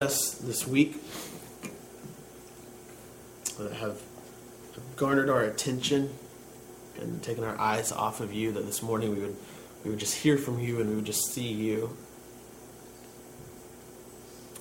[0.00, 0.94] us this week
[3.58, 4.00] that have
[4.94, 6.08] garnered our attention
[7.00, 9.36] and taken our eyes off of you that this morning we would
[9.82, 11.96] we would just hear from you and we would just see you.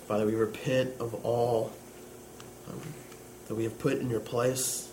[0.07, 1.71] Father we repent of all
[2.67, 2.81] um,
[3.47, 4.91] that we have put in your place.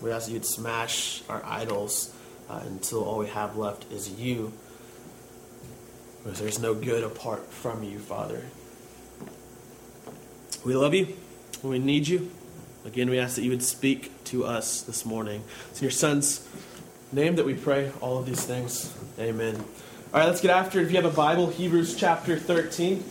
[0.00, 2.14] We ask that you'd smash our idols
[2.48, 4.54] uh, until all we have left is you.
[6.24, 8.42] Because there's no good apart from you father
[10.64, 11.16] we love you.
[11.62, 12.30] We need you.
[12.84, 15.42] Again, we ask that you would speak to us this morning.
[15.70, 16.48] It's in your Son's
[17.12, 18.94] name that we pray all of these things.
[19.18, 19.56] Amen.
[20.12, 20.84] All right, let's get after it.
[20.84, 23.04] If you have a Bible, Hebrews chapter 13.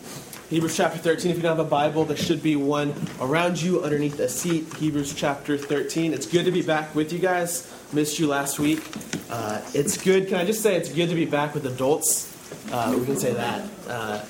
[0.50, 1.32] Hebrews chapter 13.
[1.32, 4.74] If you don't have a Bible, there should be one around you underneath a seat.
[4.76, 6.14] Hebrews chapter 13.
[6.14, 7.72] It's good to be back with you guys.
[7.94, 8.84] Missed you last week.
[9.30, 10.28] Uh, it's good.
[10.28, 12.36] Can I just say it's good to be back with adults?
[12.72, 13.70] Uh, we can say that.
[13.88, 14.26] Uh,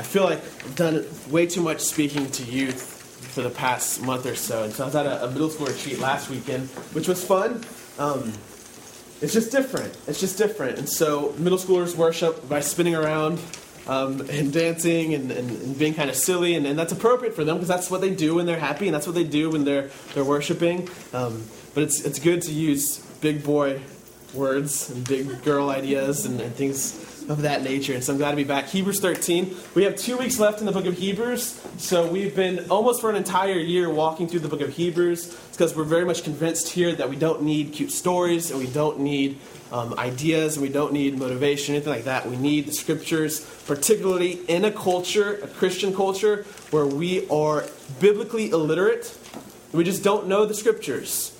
[0.00, 2.80] I feel like I've done way too much speaking to youth
[3.34, 4.64] for the past month or so.
[4.64, 7.62] And so I was at a, a middle school retreat last weekend, which was fun.
[7.98, 8.32] Um,
[9.20, 9.94] it's just different.
[10.06, 10.78] It's just different.
[10.78, 13.42] And so middle schoolers worship by spinning around
[13.86, 17.44] um, and dancing and, and, and, being kind of silly, and, and that's appropriate for
[17.44, 19.64] them because that's what they do when they're happy, and that's what they do when
[19.64, 20.88] they're they're worshiping.
[21.12, 23.80] Um, but it's it's good to use big boy
[24.32, 26.92] words and big girl ideas and, and things
[27.30, 27.94] of that nature.
[27.94, 28.66] And so I'm glad to be back.
[28.66, 29.54] Hebrews 13.
[29.76, 31.64] We have two weeks left in the book of Hebrews.
[31.78, 35.28] So we've been almost for an entire year walking through the book of Hebrews.
[35.28, 38.66] It's because we're very much convinced here that we don't need cute stories and we
[38.66, 39.38] don't need
[39.70, 42.28] um, ideas and we don't need motivation, anything like that.
[42.28, 46.42] We need the scriptures, particularly in a culture, a Christian culture,
[46.72, 47.64] where we are
[48.00, 49.16] biblically illiterate.
[49.72, 51.39] We just don't know the scriptures.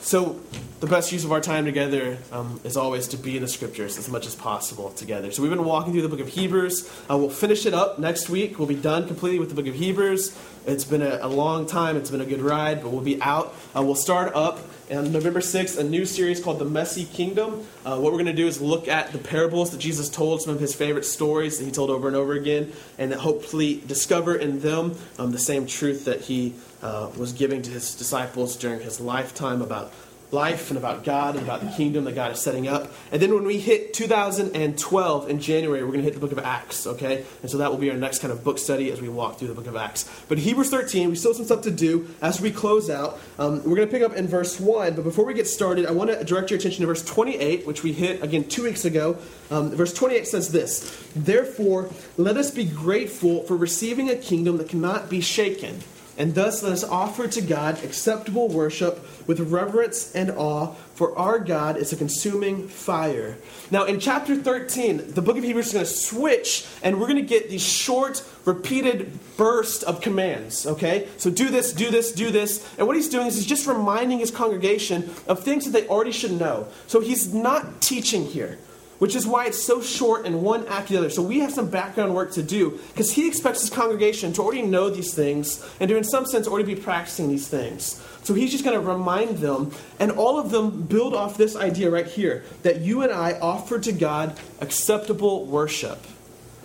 [0.00, 0.40] So,
[0.80, 3.98] the best use of our time together um, is always to be in the scriptures
[3.98, 5.32] as much as possible together.
[5.32, 6.88] So, we've been walking through the book of Hebrews.
[7.10, 8.58] Uh, we'll finish it up next week.
[8.58, 10.38] We'll be done completely with the book of Hebrews.
[10.66, 13.54] It's been a, a long time, it's been a good ride, but we'll be out.
[13.74, 14.60] Uh, we'll start up
[14.90, 17.66] on November 6th a new series called The Messy Kingdom.
[17.84, 20.54] Uh, what we're going to do is look at the parables that Jesus told, some
[20.54, 24.60] of his favorite stories that he told over and over again, and hopefully discover in
[24.60, 29.00] them um, the same truth that he uh, was giving to his disciples during his
[29.00, 29.92] lifetime about
[30.30, 32.92] life and about God and about the kingdom that God is setting up.
[33.10, 36.38] And then when we hit 2012 in January, we're going to hit the book of
[36.38, 37.24] Acts, okay?
[37.42, 39.48] And so that will be our next kind of book study as we walk through
[39.48, 40.08] the book of Acts.
[40.28, 43.18] But Hebrews 13, we still have some stuff to do as we close out.
[43.38, 45.92] Um, we're going to pick up in verse 1, but before we get started, I
[45.92, 49.16] want to direct your attention to verse 28, which we hit again two weeks ago.
[49.50, 54.68] Um, verse 28 says this Therefore, let us be grateful for receiving a kingdom that
[54.68, 55.80] cannot be shaken
[56.18, 61.38] and thus let us offer to God acceptable worship with reverence and awe, for our
[61.38, 63.38] God is a consuming fire.
[63.70, 67.16] Now, in chapter 13, the book of Hebrews is going to switch, and we're going
[67.16, 71.06] to get these short, repeated bursts of commands, okay?
[71.18, 72.68] So do this, do this, do this.
[72.78, 76.12] And what he's doing is he's just reminding his congregation of things that they already
[76.12, 76.66] should know.
[76.88, 78.58] So he's not teaching here
[78.98, 81.10] which is why it's so short and one after the other.
[81.10, 84.62] So we have some background work to do because he expects his congregation to already
[84.62, 88.02] know these things and to, in some sense, already be practicing these things.
[88.24, 91.90] So he's just going to remind them, and all of them build off this idea
[91.90, 95.98] right here that you and I offer to God acceptable worship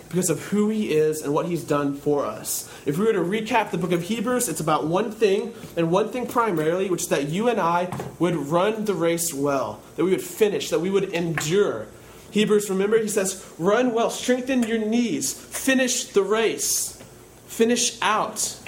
[0.08, 2.70] because of who he is and what he's done for us.
[2.86, 6.10] If we were to recap the book of Hebrews, it's about one thing, and one
[6.10, 10.10] thing primarily, which is that you and I would run the race well, that we
[10.10, 11.86] would finish, that we would endure,
[12.34, 17.00] Hebrews, remember, he says, run well, strengthen your knees, finish the race,
[17.46, 18.58] finish out.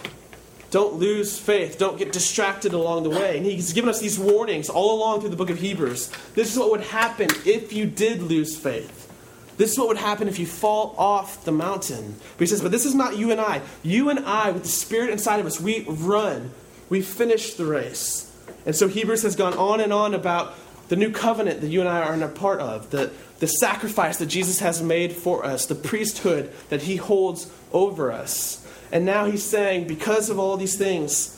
[0.70, 1.76] Don't lose faith.
[1.76, 3.36] Don't get distracted along the way.
[3.36, 6.12] And he's given us these warnings all along through the book of Hebrews.
[6.34, 9.12] This is what would happen if you did lose faith.
[9.56, 12.14] This is what would happen if you fall off the mountain.
[12.36, 13.62] But he says, but this is not you and I.
[13.82, 16.52] You and I, with the Spirit inside of us, we run.
[16.88, 18.32] We finish the race.
[18.64, 20.54] And so Hebrews has gone on and on about
[20.88, 24.26] the new covenant that you and I are a part of, the, the sacrifice that
[24.26, 28.66] Jesus has made for us, the priesthood that he holds over us.
[28.90, 31.32] And now he's saying, because of all these things,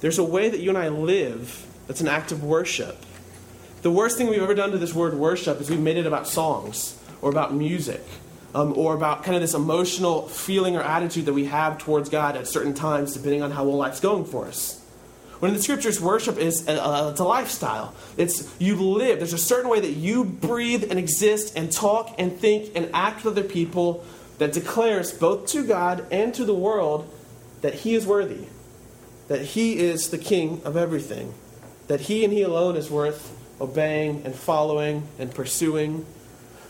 [0.00, 2.96] there's a way that you and I live that's an act of worship.
[3.82, 6.28] The worst thing we've ever done to this word worship is we've made it about
[6.28, 8.04] songs or about music.
[8.52, 12.34] Um, or about kind of this emotional feeling or attitude that we have towards God
[12.34, 14.84] at certain times, depending on how well life's going for us.
[15.40, 17.94] When in the scriptures, worship is a, a, it's a lifestyle.
[18.16, 19.18] It's you live.
[19.18, 23.24] There's a certain way that you breathe and exist and talk and think and act
[23.24, 24.04] with other people
[24.38, 27.12] that declares both to God and to the world
[27.62, 28.46] that He is worthy,
[29.28, 31.34] that He is the King of everything,
[31.88, 36.04] that He and He alone is worth obeying and following and pursuing.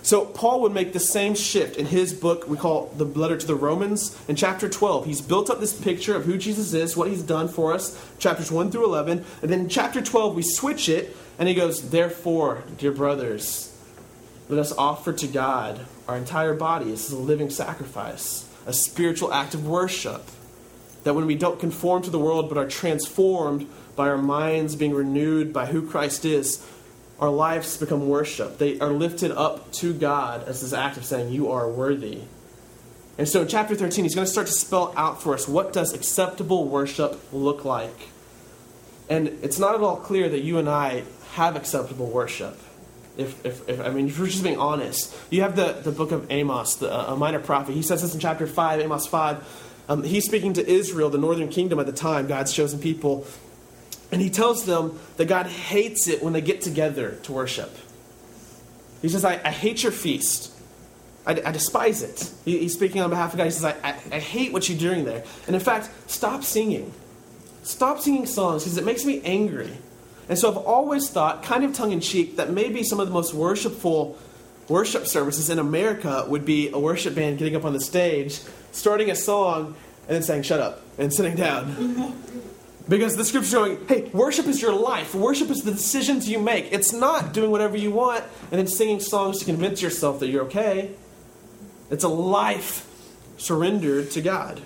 [0.02, 3.47] So Paul would make the same shift in his book we call the letter to
[3.47, 5.05] the Romans in chapter 12.
[5.05, 8.50] He's built up this picture of who Jesus is, what he's done for us, chapters
[8.50, 12.64] 1 through 11, and then in chapter 12 we switch it and he goes, "Therefore,
[12.79, 13.70] dear brothers,
[14.49, 19.55] let us offer to God our entire body as a living sacrifice, a spiritual act
[19.55, 20.23] of worship."
[21.05, 24.94] That when we don't conform to the world but are transformed by our minds being
[24.94, 26.58] renewed by who Christ is,
[27.20, 28.58] our lives become worship.
[28.58, 32.22] They are lifted up to God as this act of saying, You are worthy.
[33.19, 35.75] And so in chapter 13, he's going to start to spell out for us what
[35.75, 38.08] does acceptable worship look like.
[39.11, 42.58] And it's not at all clear that you and I have acceptable worship.
[43.19, 46.12] If, if, if, I mean, if we're just being honest, you have the, the book
[46.12, 47.75] of Amos, the, a minor prophet.
[47.75, 49.67] He says this in chapter 5, Amos 5.
[49.90, 53.26] Um, he's speaking to Israel, the northern kingdom at the time, God's chosen people.
[54.12, 57.76] And he tells them that God hates it when they get together to worship.
[59.02, 60.52] He says, I, I hate your feast.
[61.26, 62.30] I, I despise it.
[62.44, 63.44] He, he's speaking on behalf of God.
[63.44, 65.24] He says, I, I, I hate what you're doing there.
[65.46, 66.92] And in fact, stop singing.
[67.62, 69.70] Stop singing songs because it makes me angry.
[70.28, 73.12] And so I've always thought, kind of tongue in cheek, that maybe some of the
[73.12, 74.18] most worshipful
[74.68, 78.40] worship services in America would be a worship band getting up on the stage,
[78.70, 79.74] starting a song,
[80.06, 82.14] and then saying, shut up, and sitting down.
[82.90, 85.14] Because the scripture's going, hey, worship is your life.
[85.14, 86.72] Worship is the decisions you make.
[86.72, 90.46] It's not doing whatever you want and then singing songs to convince yourself that you're
[90.46, 90.90] okay.
[91.88, 92.84] It's a life
[93.38, 94.60] surrendered to God,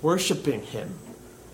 [0.00, 0.96] worshiping Him.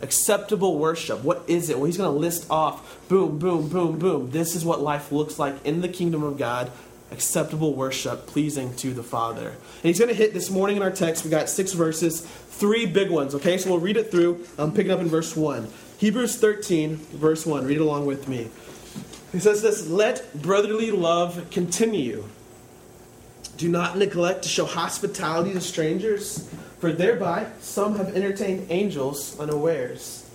[0.03, 1.25] Acceptable worship.
[1.25, 1.79] What is it?
[1.79, 4.31] Well, He's going to list off boom, boom, boom, boom.
[4.33, 6.71] This is what life looks like in the kingdom of God.
[7.11, 9.49] Acceptable worship, pleasing to the Father.
[9.49, 11.25] And He's going to hit this morning in our text.
[11.25, 13.57] We got six verses, three big ones, okay?
[13.57, 14.47] So we'll read it through.
[14.59, 15.71] I'm picking up in verse 1.
[15.99, 17.65] Hebrews 13, verse 1.
[17.65, 18.51] Read along with me.
[19.33, 22.25] He says this Let brotherly love continue.
[23.57, 26.51] Do not neglect to show hospitality to strangers,
[26.81, 30.29] for thereby some have entertained angels unawares.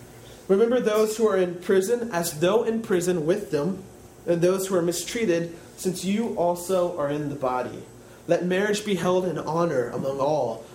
[0.48, 3.84] Remember those who are in prison as though in prison with them,
[4.26, 7.84] and those who are mistreated, since you also are in the body.
[8.28, 10.66] Let marriage be held in honor among all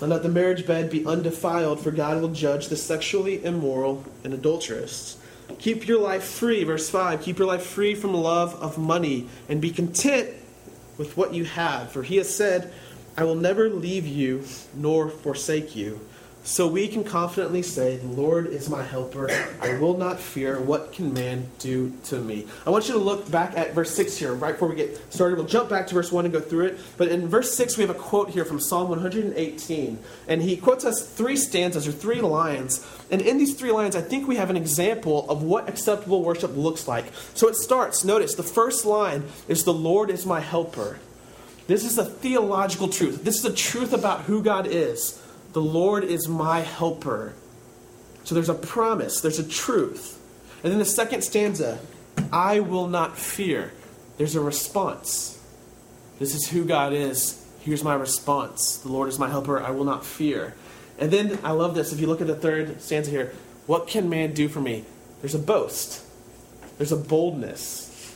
[0.00, 4.34] and let the marriage bed be undefiled, for God will judge the sexually immoral and
[4.34, 5.18] adulterous.
[5.58, 7.22] Keep your life free, verse 5.
[7.22, 10.30] Keep your life free from love of money, and be content
[10.98, 11.92] with what you have.
[11.92, 12.72] For he has said,
[13.16, 14.44] I will never leave you
[14.74, 16.00] nor forsake you.
[16.46, 19.28] So we can confidently say, The Lord is my helper.
[19.60, 20.60] I will not fear.
[20.60, 22.46] What can man do to me?
[22.64, 25.38] I want you to look back at verse 6 here, right before we get started.
[25.38, 26.78] We'll jump back to verse 1 and go through it.
[26.96, 29.98] But in verse 6, we have a quote here from Psalm 118.
[30.28, 32.86] And he quotes us three stanzas or three lines.
[33.10, 36.56] And in these three lines, I think we have an example of what acceptable worship
[36.56, 37.06] looks like.
[37.34, 41.00] So it starts, notice, the first line is, The Lord is my helper.
[41.66, 43.24] This is a theological truth.
[43.24, 45.20] This is a truth about who God is.
[45.56, 47.32] The Lord is my helper.
[48.24, 50.20] So there's a promise, there's a truth.
[50.62, 51.78] And then the second stanza,
[52.30, 53.72] I will not fear.
[54.18, 55.42] There's a response.
[56.18, 57.42] This is who God is.
[57.60, 58.76] Here's my response.
[58.76, 59.58] The Lord is my helper.
[59.58, 60.54] I will not fear.
[60.98, 61.90] And then I love this.
[61.90, 63.32] If you look at the third stanza here,
[63.64, 64.84] what can man do for me?
[65.22, 66.04] There's a boast.
[66.76, 68.14] There's a boldness.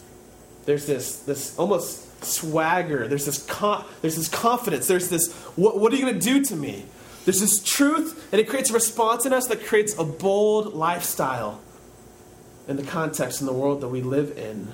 [0.66, 3.08] There's this this almost swagger.
[3.08, 4.86] There's this con- there's this confidence.
[4.86, 6.84] There's this what, what are you going to do to me?
[7.24, 11.60] There's this truth, and it creates a response in us that creates a bold lifestyle
[12.66, 14.72] in the context in the world that we live in.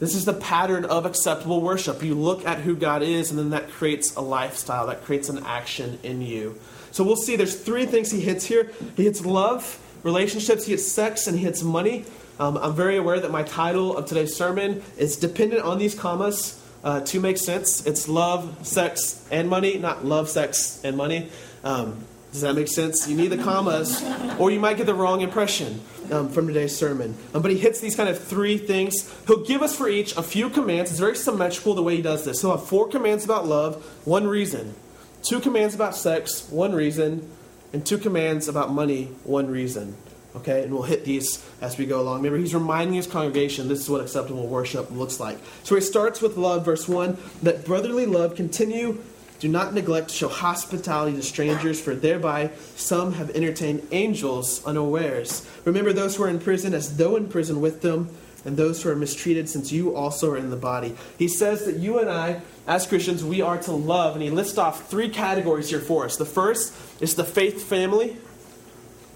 [0.00, 2.02] This is the pattern of acceptable worship.
[2.02, 5.44] You look at who God is, and then that creates a lifestyle, that creates an
[5.44, 6.58] action in you.
[6.90, 10.86] So we'll see there's three things he hits here he hits love, relationships, he hits
[10.86, 12.04] sex, and he hits money.
[12.38, 16.59] Um, I'm very aware that my title of today's sermon is dependent on these commas
[16.82, 17.86] uh, to make sense.
[17.86, 21.28] It's love, sex, and money, not love, sex, and money.
[21.62, 23.08] Um, does that make sense?
[23.08, 24.04] You need the commas,
[24.38, 25.80] or you might get the wrong impression
[26.12, 27.16] um, from today's sermon.
[27.34, 29.12] Um, but he hits these kind of three things.
[29.26, 30.90] He'll give us for each a few commands.
[30.90, 32.40] It's very symmetrical the way he does this.
[32.40, 34.74] He'll have four commands about love, one reason.
[35.22, 37.28] Two commands about sex, one reason.
[37.72, 39.96] And two commands about money, one reason.
[40.36, 42.18] Okay, and we'll hit these as we go along.
[42.18, 45.38] Remember, he's reminding his congregation this is what acceptable worship looks like.
[45.64, 49.02] So he starts with love, verse 1 Let brotherly love continue.
[49.40, 55.48] Do not neglect to show hospitality to strangers, for thereby some have entertained angels unawares.
[55.64, 58.90] Remember those who are in prison as though in prison with them, and those who
[58.90, 60.94] are mistreated, since you also are in the body.
[61.18, 64.58] He says that you and I, as Christians, we are to love, and he lists
[64.58, 66.16] off three categories here for us.
[66.16, 68.16] The first is the faith family.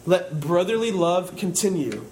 [0.06, 2.04] Let brotherly love continue.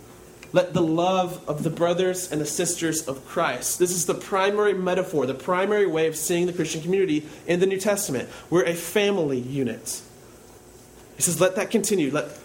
[0.53, 3.79] let the love of the brothers and the sisters of Christ.
[3.79, 7.67] This is the primary metaphor, the primary way of seeing the Christian community in the
[7.67, 8.29] New Testament.
[8.51, 10.03] We're a family unit.
[11.17, 12.11] He says, let that continue.
[12.11, 12.39] Let,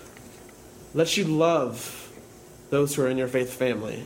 [0.94, 2.12] let you love
[2.70, 4.06] those who are in your faith family.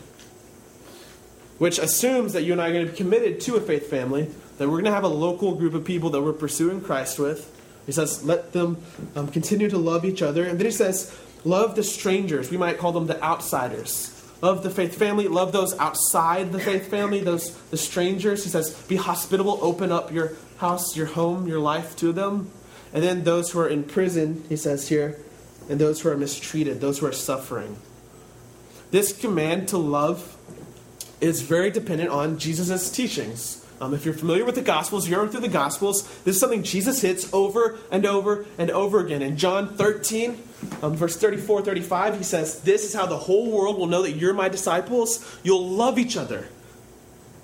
[1.60, 4.30] Which assumes that you and I are going to be committed to a faith family,
[4.58, 7.56] that we're going to have a local group of people that we're pursuing Christ with.
[7.86, 8.78] He says, let them
[9.16, 10.44] um, continue to love each other.
[10.44, 12.52] And then he says, Love the strangers.
[12.52, 14.18] We might call them the outsiders.
[14.42, 15.28] Love the faith family.
[15.28, 18.44] Love those outside the faith family, those the strangers.
[18.44, 19.60] He says, be hospitable.
[19.62, 22.50] Open up your house, your home, your life to them.
[22.94, 25.20] And then those who are in prison, he says here,
[25.70, 27.78] and those who are mistreated, those who are suffering.
[28.90, 30.38] This command to love
[31.22, 33.66] is very dependent on Jesus' teachings.
[33.80, 37.02] Um, if you're familiar with the Gospels, you're through the Gospels, this is something Jesus
[37.02, 39.22] hits over and over and over again.
[39.22, 40.38] In John 13,
[40.82, 44.14] um, verse 34 35, he says, This is how the whole world will know that
[44.14, 45.40] you're my disciples.
[45.44, 46.48] You'll love each other.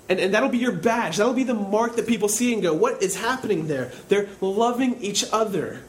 [0.08, 1.18] And, and that'll be your badge.
[1.18, 3.92] That'll be the mark that people see and go, What is happening there?
[4.08, 5.82] They're loving each other,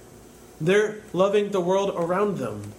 [0.60, 2.74] they're loving the world around them.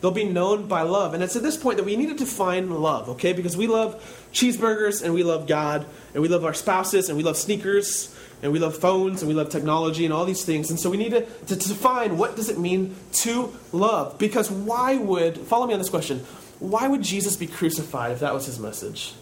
[0.00, 1.14] They'll be known by love.
[1.14, 3.32] And it's at this point that we need to define love, okay?
[3.32, 3.96] Because we love
[4.32, 8.52] cheeseburgers and we love God and we love our spouses and we love sneakers and
[8.52, 10.70] we love phones and we love technology and all these things.
[10.70, 14.18] And so we need to, to, define what does it mean to love?
[14.18, 16.20] Because why would, follow me on this question,
[16.58, 19.14] why would Jesus be crucified if that was his message?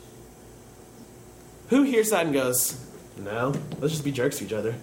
[1.68, 2.84] Who hears that and goes,
[3.18, 4.74] no, let's just be jerks to each other?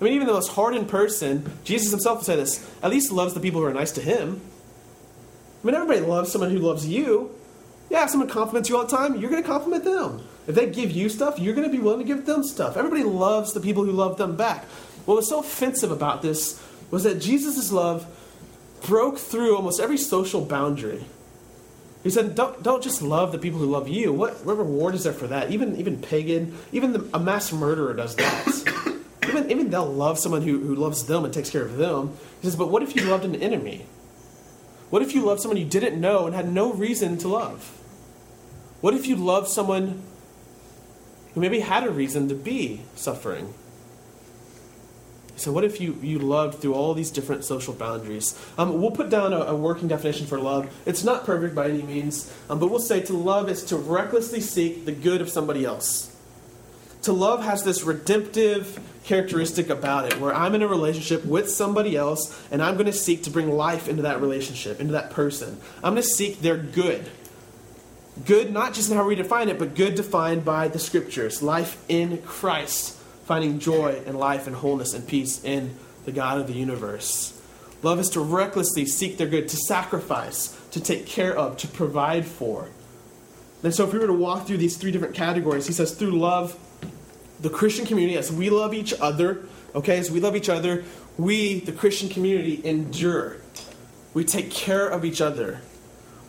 [0.00, 3.34] I mean, even the most hardened person, Jesus himself will say this, at least loves
[3.34, 4.40] the people who are nice to him.
[5.62, 7.30] I mean, everybody loves someone who loves you.
[7.88, 10.26] Yeah, if someone compliments you all the time, you're going to compliment them.
[10.46, 12.76] If they give you stuff, you're going to be willing to give them stuff.
[12.76, 14.64] Everybody loves the people who love them back.
[15.04, 18.06] What was so offensive about this was that Jesus' love
[18.82, 21.04] broke through almost every social boundary.
[22.02, 24.12] He said, don't, don't just love the people who love you.
[24.12, 25.52] What, what reward is there for that?
[25.52, 28.98] Even, even pagan, even the, a mass murderer does that.
[29.28, 32.16] even, even they'll love someone who, who loves them and takes care of them.
[32.40, 33.86] He says, but what if you loved an enemy?
[34.90, 37.78] What if you loved someone you didn't know and had no reason to love?
[38.80, 40.02] What if you loved someone
[41.34, 43.54] who maybe had a reason to be suffering?
[45.36, 48.38] So, what if you, you loved through all these different social boundaries?
[48.58, 50.72] Um, we'll put down a, a, working definition for love.
[50.86, 54.40] It's not perfect by any means, um, but we'll say to love is to recklessly
[54.40, 56.12] seek the good of somebody else
[57.02, 61.96] to love has this redemptive characteristic about it where I'm in a relationship with somebody
[61.96, 65.60] else and I'm going to seek to bring life into that relationship, into that person.
[65.82, 67.10] I'm going to seek their good.
[68.24, 71.42] Good, not just in how we define it, but good defined by the scriptures.
[71.42, 75.74] Life in Christ, finding joy and life and wholeness and peace in
[76.04, 77.40] the God of the universe.
[77.82, 82.24] Love is to recklessly seek their good, to sacrifice, to take care of, to provide
[82.24, 82.68] for.
[83.64, 86.12] And so, if we were to walk through these three different categories, he says, through
[86.12, 86.56] love,
[87.40, 89.42] the Christian community, as we love each other,
[89.74, 90.84] okay, as we love each other,
[91.18, 93.36] we, the Christian community, endure.
[94.14, 95.60] We take care of each other.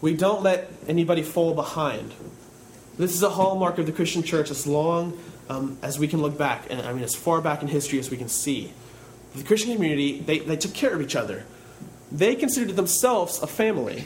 [0.03, 2.13] We don't let anybody fall behind.
[2.97, 5.17] This is a hallmark of the Christian church as long
[5.47, 8.11] um, as we can look back, and I mean as far back in history as
[8.11, 8.73] we can see.
[9.33, 11.45] The Christian community, they, they took care of each other.
[12.11, 14.03] They considered themselves a family.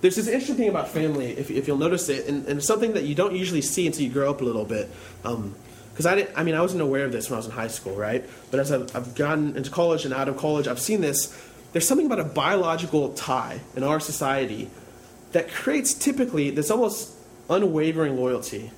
[0.00, 3.04] There's this interesting thing about family, if, if you'll notice it, and, and something that
[3.04, 4.88] you don't usually see until you grow up a little bit.
[5.24, 5.54] Um,
[5.90, 7.68] because I didn't, I mean, I wasn't aware of this when I was in high
[7.68, 8.24] school, right?
[8.50, 11.38] But as I've, I've gotten into college and out of college, I've seen this.
[11.72, 14.70] There's something about a biological tie in our society
[15.32, 17.12] that creates typically this almost
[17.50, 18.70] unwavering loyalty.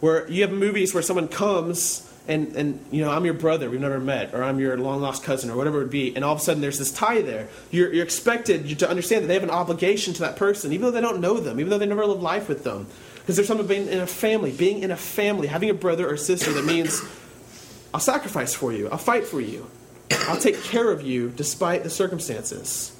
[0.00, 3.80] Where you have movies where someone comes and, and you know, I'm your brother, we've
[3.80, 6.34] never met, or I'm your long lost cousin, or whatever it would be, and all
[6.34, 7.48] of a sudden there's this tie there.
[7.70, 10.90] You're, you're expected to understand that they have an obligation to that person, even though
[10.92, 12.86] they don't know them, even though they never lived life with them.
[13.16, 16.16] Because there's something being in a family, being in a family, having a brother or
[16.16, 17.02] sister that means
[17.92, 19.68] I'll sacrifice for you, I'll fight for you,
[20.28, 22.99] I'll take care of you despite the circumstances.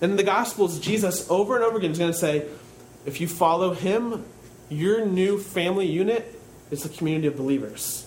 [0.00, 2.46] And in the Gospels, Jesus over and over again is going to say,
[3.04, 4.24] if you follow him,
[4.68, 6.38] your new family unit
[6.70, 8.06] is the community of believers.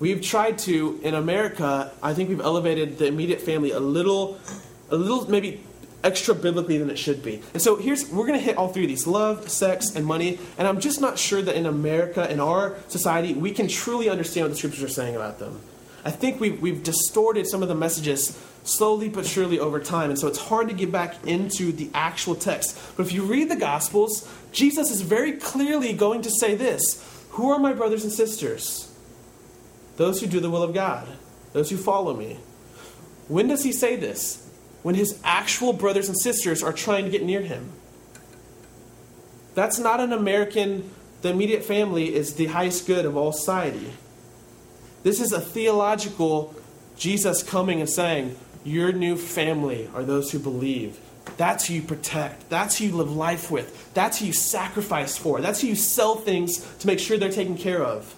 [0.00, 4.38] We've tried to, in America, I think we've elevated the immediate family a little,
[4.90, 5.62] a little maybe
[6.02, 7.40] extra biblically than it should be.
[7.54, 10.38] And so here's we're going to hit all three of these love, sex, and money.
[10.58, 14.44] And I'm just not sure that in America, in our society, we can truly understand
[14.44, 15.60] what the scriptures are saying about them.
[16.04, 20.10] I think we've, we've distorted some of the messages slowly but surely over time.
[20.10, 22.78] And so it's hard to get back into the actual text.
[22.96, 27.50] But if you read the Gospels, Jesus is very clearly going to say this Who
[27.50, 28.90] are my brothers and sisters?
[29.96, 31.06] Those who do the will of God,
[31.52, 32.38] those who follow me.
[33.28, 34.44] When does he say this?
[34.84, 37.72] when his actual brothers and sisters are trying to get near him.
[39.54, 40.90] That's not an American,
[41.22, 43.94] the immediate family is the highest good of all society.
[45.04, 46.54] This is a theological
[46.96, 50.98] Jesus coming and saying, Your new family are those who believe.
[51.36, 52.48] That's who you protect.
[52.48, 53.92] That's who you live life with.
[53.94, 55.40] That's who you sacrifice for.
[55.40, 58.14] That's who you sell things to make sure they're taken care of.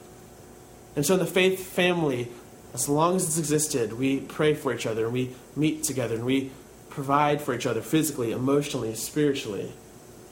[0.94, 2.28] And so in the faith family,
[2.72, 6.24] as long as it's existed, we pray for each other and we meet together and
[6.24, 6.52] we
[6.88, 9.72] provide for each other physically, emotionally, spiritually.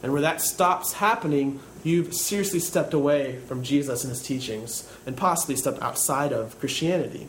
[0.02, 5.16] And where that stops happening, you've seriously stepped away from Jesus and his teachings and
[5.16, 7.28] possibly stepped outside of Christianity.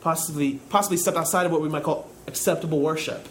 [0.00, 3.26] Possibly, possibly stepped outside of what we might call acceptable worship.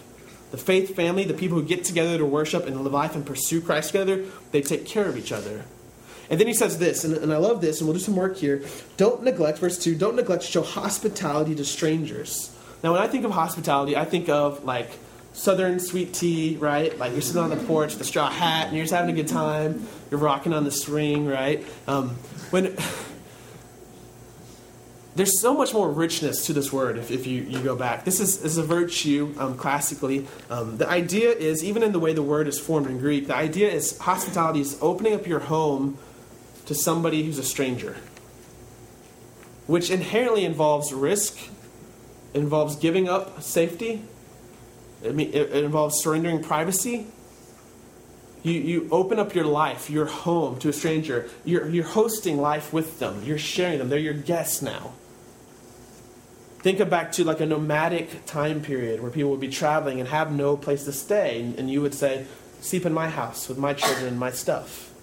[0.52, 3.62] The faith family, the people who get together to worship and live life and pursue
[3.62, 5.64] Christ together, they take care of each other.
[6.30, 8.38] And then he says this, and, and I love this, and we'll do some work
[8.38, 8.64] here.
[8.98, 12.56] Don't neglect, verse 2, don't neglect to show hospitality to strangers.
[12.84, 14.92] Now, when I think of hospitality, I think of like
[15.34, 16.98] southern sweet tea, right?
[16.98, 19.16] Like you're sitting on the porch with a straw hat and you're just having a
[19.16, 19.88] good time.
[20.12, 21.66] You're rocking on the swing, right?
[21.88, 22.10] Um,
[22.50, 22.76] when
[25.16, 28.06] there's so much more richness to this word if, if you, you go back.
[28.06, 30.28] This is, is a virtue um, classically.
[30.50, 33.36] Um, the idea is, even in the way the word is formed in Greek, the
[33.36, 35.98] idea is hospitality is opening up your home
[36.66, 37.98] to somebody who's a stranger,
[39.68, 41.38] which inherently involves risk,
[42.34, 44.04] involves giving up safety,
[45.04, 47.08] it, it involves surrendering privacy.
[48.44, 51.30] You, you open up your life, your home to a stranger.
[51.44, 53.24] You're, you're hosting life with them.
[53.24, 53.90] You're sharing them.
[53.90, 54.94] They're your guests now.
[56.60, 60.10] Think of back to like a nomadic time period where people would be traveling and
[60.10, 62.26] have no place to stay, and, and you would say,
[62.62, 64.94] Sleep in my house with my children and my stuff.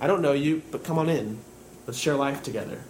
[0.00, 1.38] I don't know you, but come on in.
[1.86, 2.80] Let's share life together.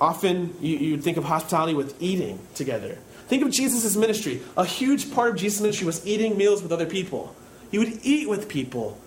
[0.00, 2.98] Often you, you think of hospitality with eating together.
[3.28, 4.42] Think of Jesus' ministry.
[4.56, 7.34] A huge part of Jesus' ministry was eating meals with other people.
[7.70, 8.98] He would eat with people.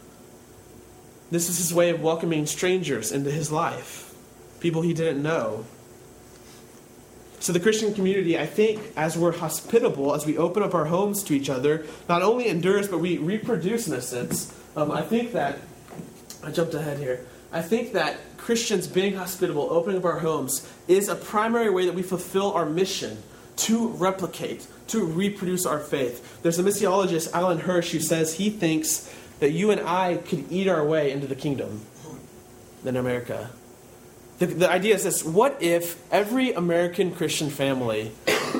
[1.29, 4.13] This is his way of welcoming strangers into his life,
[4.59, 5.65] people he didn't know.
[7.39, 11.23] So, the Christian community, I think, as we're hospitable, as we open up our homes
[11.25, 14.51] to each other, not only endures, but we reproduce in a sense.
[14.75, 15.59] Um, I think that,
[16.43, 17.25] I jumped ahead here.
[17.51, 21.93] I think that Christians being hospitable, opening up our homes, is a primary way that
[21.93, 23.21] we fulfill our mission
[23.57, 26.41] to replicate, to reproduce our faith.
[26.43, 30.69] There's a missiologist, Alan Hirsch, who says he thinks that you and I could eat
[30.69, 31.81] our way into the kingdom
[32.85, 33.49] in America.
[34.39, 38.13] The, the idea is this what if every American Christian family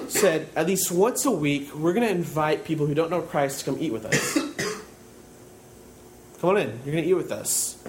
[0.10, 3.60] said, at least once a week, we're going to invite people who don't know Christ
[3.60, 4.34] to come eat with us?
[6.42, 7.82] come on in, you're going to eat with us.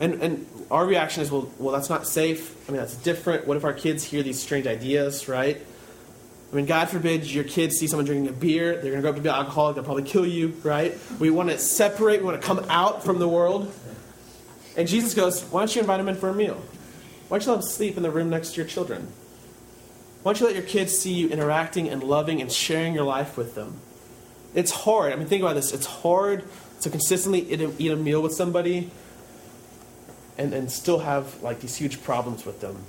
[0.00, 2.68] And, and our reaction is, well, well, that's not safe.
[2.68, 3.46] I mean, that's different.
[3.46, 5.60] What if our kids hear these strange ideas, right?
[6.52, 9.10] I mean, God forbid your kids see someone drinking a beer, they're going to grow
[9.10, 10.98] up to be alcoholic, they'll probably kill you, right?
[11.18, 13.72] We want to separate, we want to come out from the world.
[14.76, 16.62] And Jesus goes, Why don't you invite them in for a meal?
[17.28, 19.08] Why don't you let them sleep in the room next to your children?
[20.22, 23.36] Why don't you let your kids see you interacting and loving and sharing your life
[23.38, 23.80] with them?
[24.54, 25.12] It's hard.
[25.12, 25.72] I mean, think about this.
[25.72, 26.44] It's hard
[26.82, 28.90] to consistently eat a, eat a meal with somebody
[30.38, 32.84] and, and still have like these huge problems with them.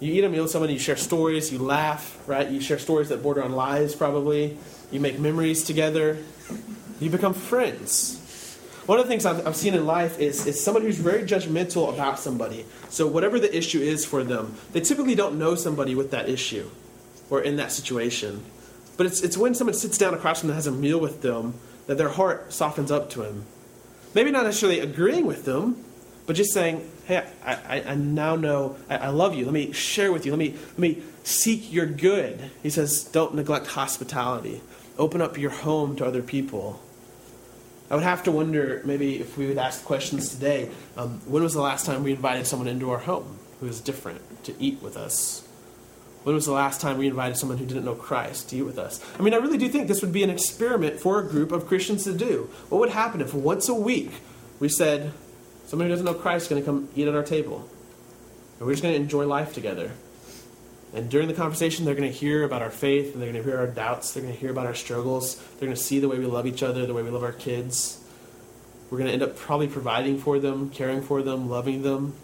[0.00, 2.48] You eat a meal with someone, you share stories, you laugh, right?
[2.48, 4.56] You share stories that border on lies, probably.
[4.90, 6.16] You make memories together.
[7.00, 8.16] You become friends.
[8.86, 11.92] One of the things I've, I've seen in life is, is someone who's very judgmental
[11.92, 12.64] about somebody.
[12.88, 16.68] So, whatever the issue is for them, they typically don't know somebody with that issue
[17.28, 18.42] or in that situation.
[18.96, 21.22] But it's, it's when someone sits down across from them and has a meal with
[21.22, 21.54] them
[21.86, 23.44] that their heart softens up to him.
[24.14, 25.84] Maybe not necessarily agreeing with them,
[26.30, 29.44] but just saying, hey, I, I, I now know I, I, love you.
[29.46, 30.30] Let me share with you.
[30.30, 32.52] Let me, let me seek your good.
[32.62, 34.60] He says, don't neglect hospitality.
[34.96, 36.80] Open up your home to other people.
[37.90, 41.52] I would have to wonder maybe if we would ask questions today um, when was
[41.52, 44.96] the last time we invited someone into our home who was different to eat with
[44.96, 45.44] us?
[46.22, 48.78] When was the last time we invited someone who didn't know Christ to eat with
[48.78, 49.04] us?
[49.18, 51.66] I mean, I really do think this would be an experiment for a group of
[51.66, 52.48] Christians to do.
[52.68, 54.12] What would happen if once a week
[54.60, 55.12] we said,
[55.70, 57.58] Somebody who doesn't know Christ is going to come eat at our table.
[58.58, 59.92] And we're just going to enjoy life together.
[60.92, 63.48] And during the conversation, they're going to hear about our faith, and they're going to
[63.48, 66.08] hear our doubts, they're going to hear about our struggles, they're going to see the
[66.08, 68.02] way we love each other, the way we love our kids.
[68.90, 72.14] We're going to end up probably providing for them, caring for them, loving them.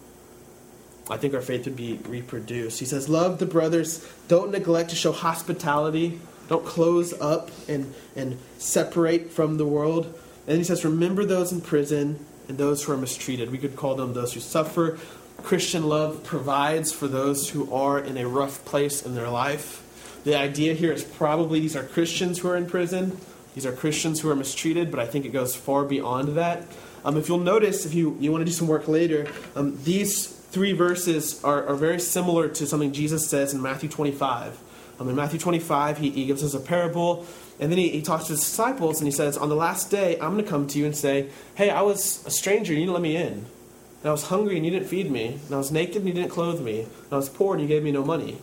[1.09, 2.81] I think our faith would be reproduced.
[2.81, 8.41] He says, Love the brothers, don't neglect to show hospitality, don't close up and, and
[8.59, 10.19] separate from the world.
[10.49, 13.51] And he says, Remember those in prison and those who are mistreated.
[13.51, 14.99] We could call them those who suffer.
[15.43, 19.83] Christian love provides for those who are in a rough place in their life.
[20.25, 23.19] The idea here is probably these are Christians who are in prison.
[23.55, 26.65] These are Christians who are mistreated, but I think it goes far beyond that.
[27.05, 30.27] Um, if you'll notice, if you, you want to do some work later, um, these
[30.27, 34.59] three verses are, are very similar to something Jesus says in Matthew 25.
[34.99, 37.27] Um, in Matthew 25, he, he gives us a parable,
[37.59, 40.15] and then he, he talks to his disciples, and he says, On the last day,
[40.21, 42.87] I'm going to come to you and say, Hey, I was a stranger, and you
[42.87, 43.33] didn't let me in.
[43.33, 45.39] And I was hungry, and you didn't feed me.
[45.47, 46.81] And I was naked, and you didn't clothe me.
[46.81, 48.39] And I was poor, and you gave me no money.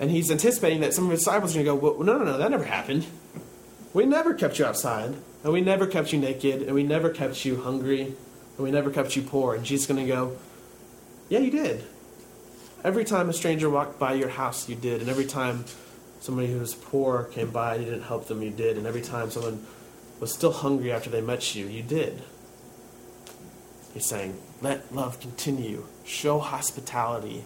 [0.00, 2.24] And he's anticipating that some of his disciples are going to go, well, No, no,
[2.24, 3.06] no, that never happened.
[3.92, 7.44] We never kept you outside, and we never kept you naked, and we never kept
[7.44, 9.54] you hungry, and we never kept you poor.
[9.54, 10.36] And Jesus is going to go,
[11.28, 11.84] Yeah, you did.
[12.84, 15.00] Every time a stranger walked by your house, you did.
[15.00, 15.64] And every time
[16.20, 18.76] somebody who was poor came by you didn't help them, you did.
[18.76, 19.64] And every time someone
[20.20, 22.22] was still hungry after they met you, you did.
[23.94, 25.86] He's saying, let love continue.
[26.04, 27.44] Show hospitality.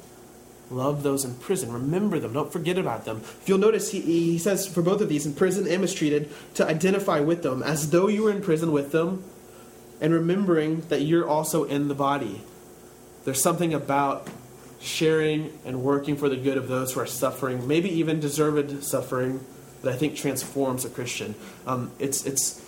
[0.70, 1.72] Love those in prison.
[1.72, 2.32] Remember them.
[2.32, 3.18] Don't forget about them.
[3.18, 6.66] If you'll notice, he, he says for both of these, in prison and mistreated, to
[6.66, 9.22] identify with them as though you were in prison with them
[10.00, 12.42] and remembering that you're also in the body.
[13.24, 14.26] There's something about
[14.82, 19.44] sharing and working for the good of those who are suffering, maybe even deserved suffering,
[19.82, 21.34] that I think transforms a Christian.
[21.66, 22.60] Um, it's, it's,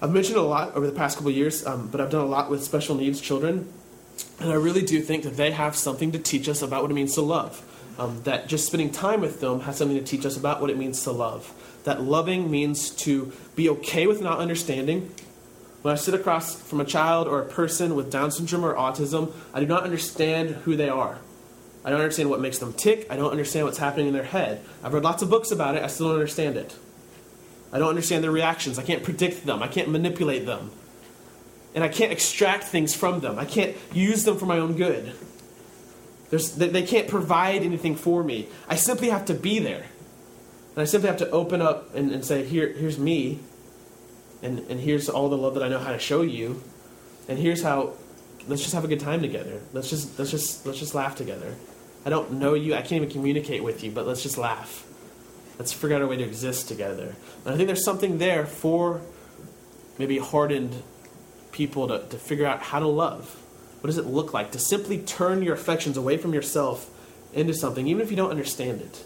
[0.00, 2.50] I've mentioned a lot over the past couple years, um, but I've done a lot
[2.50, 3.72] with special needs children,
[4.40, 6.94] and I really do think that they have something to teach us about what it
[6.94, 7.62] means to love.
[7.98, 10.76] Um, that just spending time with them has something to teach us about what it
[10.76, 11.52] means to love.
[11.84, 15.10] That loving means to be okay with not understanding.
[15.82, 19.32] When I sit across from a child or a person with Down syndrome or autism,
[19.54, 21.18] I do not understand who they are.
[21.86, 23.06] I don't understand what makes them tick.
[23.08, 24.60] I don't understand what's happening in their head.
[24.82, 25.84] I've read lots of books about it.
[25.84, 26.76] I still don't understand it.
[27.72, 28.76] I don't understand their reactions.
[28.76, 29.62] I can't predict them.
[29.62, 30.72] I can't manipulate them.
[31.76, 33.38] And I can't extract things from them.
[33.38, 35.12] I can't use them for my own good.
[36.30, 38.48] There's, they can't provide anything for me.
[38.68, 39.84] I simply have to be there.
[40.74, 43.38] And I simply have to open up and, and say, Here, here's me.
[44.42, 46.62] And, and here's all the love that I know how to show you.
[47.28, 47.92] And here's how
[48.48, 49.60] let's just have a good time together.
[49.72, 51.54] Let's just let's just let's just laugh together.
[52.06, 52.74] I don't know you.
[52.74, 54.86] I can't even communicate with you, but let's just laugh.
[55.58, 57.16] Let's figure out a way to exist together.
[57.44, 59.00] And I think there's something there for
[59.98, 60.84] maybe hardened
[61.50, 63.42] people to, to figure out how to love.
[63.80, 66.88] What does it look like to simply turn your affections away from yourself
[67.34, 69.04] into something, even if you don't understand it?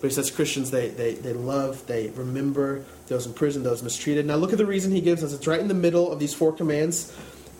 [0.00, 4.26] But he says Christians, they, they, they love, they remember those in prison, those mistreated.
[4.26, 5.32] Now look at the reason he gives us.
[5.32, 7.16] It's right in the middle of these four commands.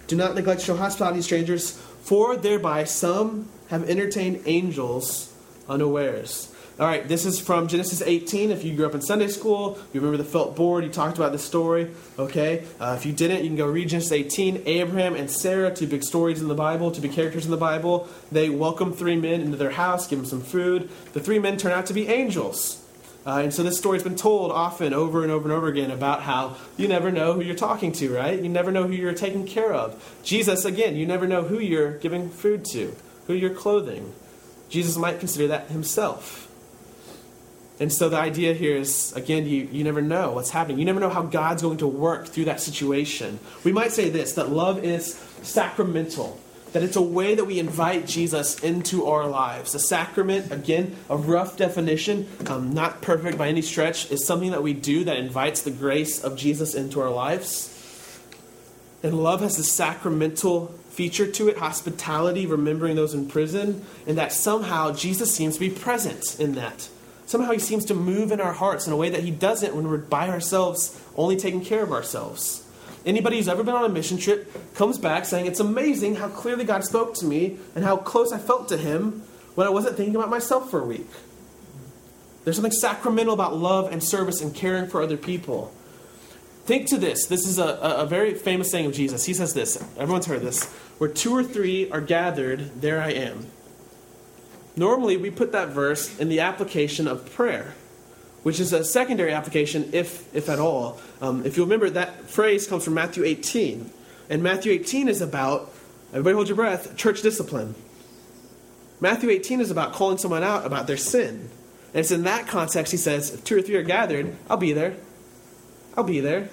[0.09, 5.33] Do not neglect to show hospitality to strangers, for thereby some have entertained angels
[5.69, 6.53] unawares.
[6.81, 8.53] All right, this is from Genesis 18.
[8.53, 11.33] If you grew up in Sunday school, you remember the felt board, you talked about
[11.33, 11.91] this story.
[12.17, 14.63] Okay, uh, if you didn't, you can go read Genesis 18.
[14.65, 18.09] Abraham and Sarah, two big stories in the Bible, two big characters in the Bible.
[18.31, 20.89] They welcome three men into their house, give them some food.
[21.15, 22.85] The three men turn out to be angels.
[23.27, 26.23] Uh, and so this story's been told often over and over and over again about
[26.23, 28.41] how you never know who you're talking to, right?
[28.41, 30.19] You never know who you're taking care of.
[30.23, 32.95] Jesus, again, you never know who you're giving food to,
[33.29, 34.13] who you're clothing.
[34.69, 36.47] Jesus might consider that himself.
[37.81, 40.81] And so the idea here is, again, you, you never know what's happening.
[40.81, 43.39] You never know how God's going to work through that situation.
[43.63, 46.41] We might say this that love is sacramental,
[46.73, 49.75] that it's a way that we invite Jesus into our lives.
[49.77, 54.63] A sacrament, again, a rough definition, um, not perfect by any stretch, is something that
[54.63, 57.75] we do that invites the grace of Jesus into our lives.
[59.05, 64.33] And love has a sacramental feature to it, hospitality, remembering those in prison, and that
[64.33, 66.89] somehow Jesus seems to be present in that.
[67.25, 69.87] Somehow he seems to move in our hearts in a way that he doesn't when
[69.87, 72.67] we're by ourselves, only taking care of ourselves.
[73.07, 76.65] Anybody who's ever been on a mission trip comes back saying, It's amazing how clearly
[76.65, 79.23] God spoke to me and how close I felt to him
[79.55, 81.07] when I wasn't thinking about myself for a week.
[82.43, 85.73] There's something sacramental about love and service and caring for other people.
[86.69, 87.25] Think to this.
[87.25, 89.25] This is a, a, very famous saying of Jesus.
[89.25, 89.83] He says this.
[89.97, 90.71] Everyone's heard this.
[90.99, 93.47] Where two or three are gathered, there I am.
[94.77, 97.75] Normally, we put that verse in the application of prayer,
[98.43, 101.01] which is a secondary application, if, if at all.
[101.21, 103.91] Um, if you remember, that phrase comes from Matthew 18.
[104.31, 105.73] And Matthew 18 is about,
[106.11, 107.75] everybody hold your breath, church discipline.
[109.01, 111.51] Matthew 18 is about calling someone out about their sin.
[111.95, 114.73] And it's in that context he says, if two or three are gathered, I'll be
[114.73, 114.97] there.
[115.97, 116.49] I'll be there.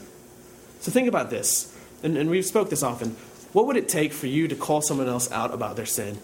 [0.79, 1.75] So think about this.
[2.03, 3.15] And, and we've spoke this often.
[3.55, 6.17] What would it take for you to call someone else out about their sin?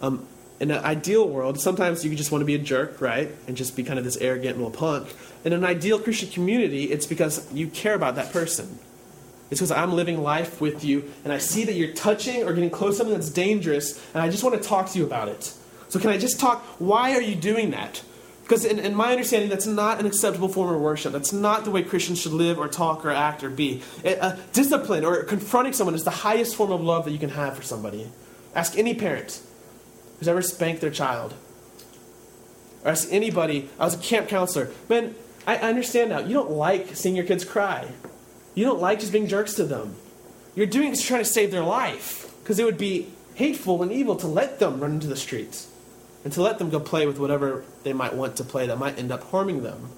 [0.00, 0.26] Um,
[0.58, 3.30] in an ideal world, sometimes you just want to be a jerk, right?
[3.46, 5.14] And just be kind of this arrogant little punk.
[5.44, 8.78] In an ideal Christian community, it's because you care about that person.
[9.50, 12.70] It's because I'm living life with you and I see that you're touching or getting
[12.70, 15.52] close to something that's dangerous and I just want to talk to you about it.
[15.90, 16.62] So, can I just talk?
[16.80, 18.02] Why are you doing that?
[18.48, 21.12] Because in, in, my understanding, that's not an acceptable form of worship.
[21.12, 23.82] That's not the way Christians should live or talk or act or be.
[24.02, 27.28] It, uh, discipline or confronting someone is the highest form of love that you can
[27.28, 28.10] have for somebody.
[28.54, 29.42] Ask any parent
[30.18, 31.34] who's ever spanked their child.
[32.86, 34.70] Or ask anybody, I was a camp counselor.
[34.88, 35.14] Man,
[35.46, 36.20] I understand now.
[36.20, 37.86] You don't like seeing your kids cry.
[38.54, 39.94] You don't like just being jerks to them.
[40.54, 42.34] You're doing it to try to save their life.
[42.42, 45.70] Because it would be hateful and evil to let them run into the streets
[46.24, 48.98] and to let them go play with whatever they might want to play that might
[48.98, 49.90] end up harming them.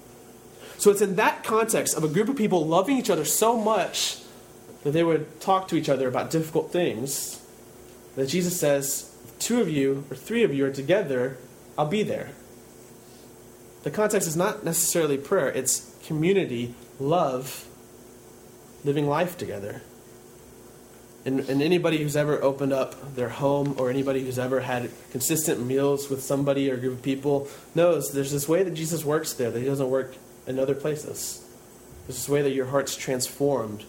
[0.77, 4.19] So it's in that context of a group of people loving each other so much
[4.83, 7.41] that they would talk to each other about difficult things
[8.15, 11.37] that Jesus says, two of you or three of you are together,
[11.77, 12.29] I'll be there.
[13.83, 17.67] The context is not necessarily prayer, it's community, love,
[18.83, 19.81] living life together.
[21.23, 25.63] And, and, anybody who's ever opened up their home or anybody who's ever had consistent
[25.63, 29.33] meals with somebody or a group of people knows there's this way that Jesus works
[29.33, 30.15] there that he doesn't work
[30.47, 31.45] in other places.
[32.07, 33.83] There's this way that your heart's transformed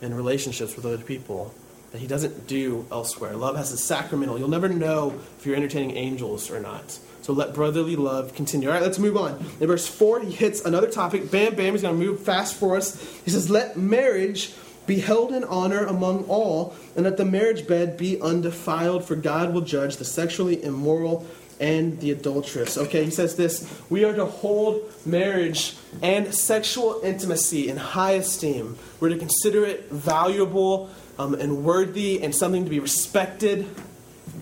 [0.00, 1.52] in relationships with other people
[1.92, 3.34] that he doesn't do elsewhere.
[3.34, 4.38] Love has a sacramental.
[4.38, 6.98] You'll never know if you're entertaining angels or not.
[7.22, 8.68] So let brotherly love continue.
[8.68, 9.44] All right, let's move on.
[9.60, 11.30] In verse 4, he hits another topic.
[11.30, 13.00] Bam, bam, he's going to move fast for us.
[13.24, 14.54] He says, Let marriage
[14.90, 19.54] be held in honor among all, and that the marriage bed be undefiled, for God
[19.54, 21.24] will judge the sexually immoral
[21.60, 22.76] and the adulteress.
[22.76, 28.76] Okay, he says this We are to hold marriage and sexual intimacy in high esteem.
[28.98, 33.68] We're to consider it valuable um, and worthy and something to be respected,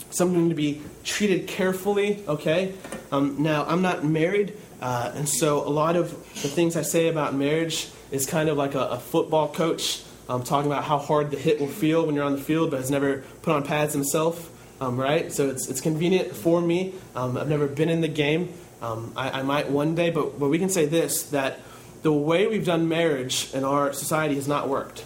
[0.08, 2.24] something to be treated carefully.
[2.26, 2.72] Okay,
[3.12, 7.08] um, now I'm not married, uh, and so a lot of the things I say
[7.08, 11.30] about marriage is kind of like a, a football coach um, talking about how hard
[11.30, 13.94] the hit will feel when you're on the field, but has never put on pads
[13.94, 15.32] himself, um, right?
[15.32, 16.94] So it's, it's convenient for me.
[17.14, 18.52] Um, I've never been in the game.
[18.82, 21.58] Um, I, I, might one day, but, but we can say this that
[22.02, 25.04] the way we've done marriage in our society has not worked.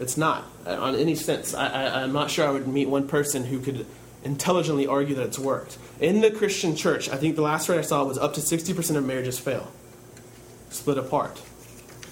[0.00, 1.52] It's not, uh, on any sense.
[1.52, 3.84] I, I, I'm not sure I would meet one person who could
[4.24, 5.76] intelligently argue that it's worked.
[6.00, 8.96] In the Christian church, I think the last rate I saw was up to 60%
[8.96, 9.70] of marriages fail,
[10.70, 11.42] split apart.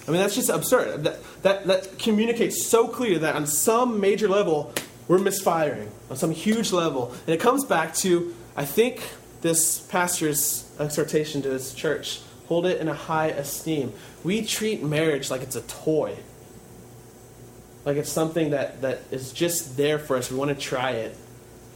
[0.07, 1.03] I mean, that's just absurd.
[1.03, 4.73] That, that, that communicates so clear that on some major level,
[5.07, 7.13] we're misfiring, on some huge level.
[7.27, 9.03] And it comes back to, I think,
[9.41, 13.93] this pastor's exhortation to his church hold it in a high esteem.
[14.25, 16.17] We treat marriage like it's a toy,
[17.85, 20.29] like it's something that, that is just there for us.
[20.29, 21.15] We want to try it,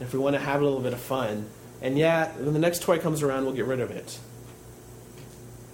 [0.00, 1.48] if we want to have a little bit of fun.
[1.80, 4.18] And yeah, when the next toy comes around, we'll get rid of it.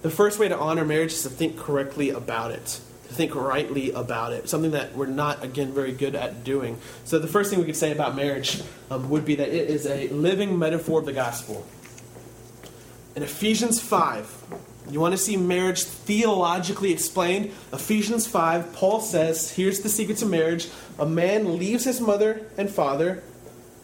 [0.03, 3.91] The first way to honor marriage is to think correctly about it, to think rightly
[3.91, 6.77] about it, something that we're not, again, very good at doing.
[7.05, 8.61] So, the first thing we could say about marriage
[8.91, 11.65] um, would be that it is a living metaphor of the gospel.
[13.15, 14.43] In Ephesians 5,
[14.91, 17.51] you want to see marriage theologically explained?
[17.71, 20.67] Ephesians 5, Paul says, here's the secret to marriage
[20.99, 23.23] a man leaves his mother and father,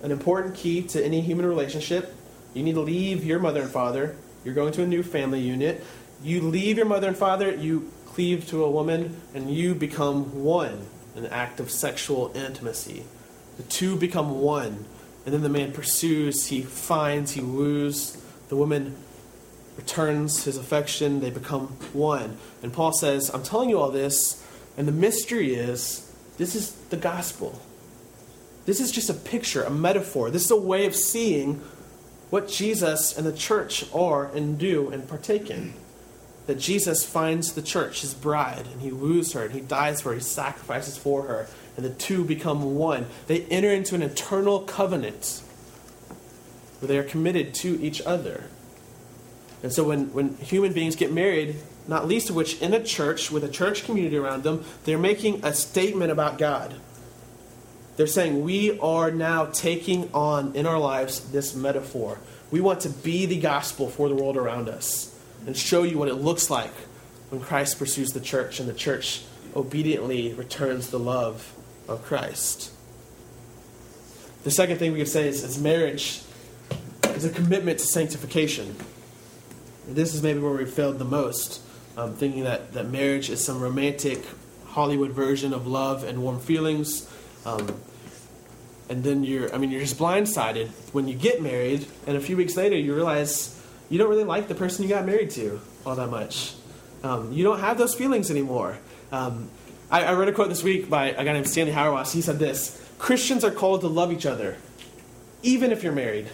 [0.04, 2.14] an important key to any human relationship.
[2.54, 4.18] You need to leave your mother and father.
[4.44, 5.84] You're going to a new family unit.
[6.22, 10.86] You leave your mother and father, you cleave to a woman, and you become one,
[11.16, 13.06] an act of sexual intimacy.
[13.58, 14.86] The two become one.
[15.26, 18.18] And then the man pursues, he finds, he woos.
[18.50, 18.96] The woman
[19.78, 22.38] returns his affection, they become one.
[22.62, 26.98] And Paul says, I'm telling you all this, and the mystery is this is the
[26.98, 27.62] gospel.
[28.66, 30.30] This is just a picture, a metaphor.
[30.30, 31.62] This is a way of seeing
[32.30, 35.74] what Jesus and the church are and do and partake in
[36.50, 40.10] that Jesus finds the church, his bride, and he woos her, and he dies for
[40.10, 43.06] her, he sacrifices for her, and the two become one.
[43.28, 45.44] They enter into an eternal covenant
[46.80, 48.46] where they are committed to each other.
[49.62, 51.58] And so when, when human beings get married,
[51.88, 55.46] not least of which in a church with a church community around them, they're making
[55.46, 56.74] a statement about God.
[57.96, 62.18] They're saying, We are now taking on in our lives this metaphor.
[62.50, 66.08] We want to be the gospel for the world around us and show you what
[66.08, 66.74] it looks like
[67.30, 69.24] when Christ pursues the church and the church
[69.56, 71.54] obediently returns the love
[71.88, 72.72] of Christ.
[74.44, 76.22] The second thing we could say is, is marriage
[77.04, 78.76] is a commitment to sanctification.
[79.88, 81.62] And this is maybe where we failed the most,
[81.98, 84.24] um, thinking that, that marriage is some romantic
[84.68, 87.10] Hollywood version of love and warm feelings.
[87.46, 87.76] Um,
[88.88, 92.38] and then you're, I mean, you're just blindsided when you get married, and a few
[92.38, 93.59] weeks later you realize
[93.90, 96.54] you don't really like the person you got married to all that much.
[97.04, 98.78] Um, you don't have those feelings anymore.
[99.12, 99.50] Um,
[99.90, 102.12] I, I, read a quote this week by a guy named Stanley Hauerwas.
[102.12, 104.58] He said this Christians are called to love each other,
[105.42, 106.28] even if you're married.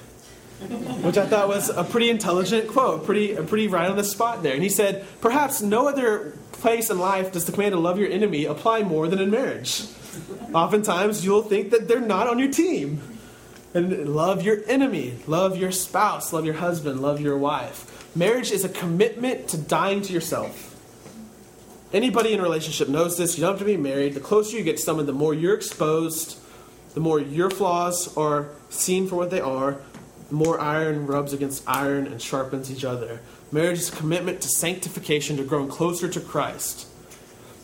[1.04, 4.54] which I thought was a pretty intelligent quote, pretty, pretty right on the spot there.
[4.54, 8.10] And he said, Perhaps no other place in life does the command to love your
[8.10, 9.84] enemy apply more than in marriage.
[10.54, 13.02] Oftentimes, you'll think that they're not on your team.
[13.76, 18.16] And love your enemy, love your spouse, love your husband, love your wife.
[18.16, 20.72] Marriage is a commitment to dying to yourself.
[21.92, 23.38] Anybody in a relationship knows this.
[23.38, 24.14] You don't have to be married.
[24.14, 26.40] The closer you get to someone, the more you're exposed,
[26.94, 29.78] the more your flaws are seen for what they are,
[30.30, 33.20] the more iron rubs against iron and sharpens each other.
[33.52, 36.88] Marriage is a commitment to sanctification, to growing closer to Christ.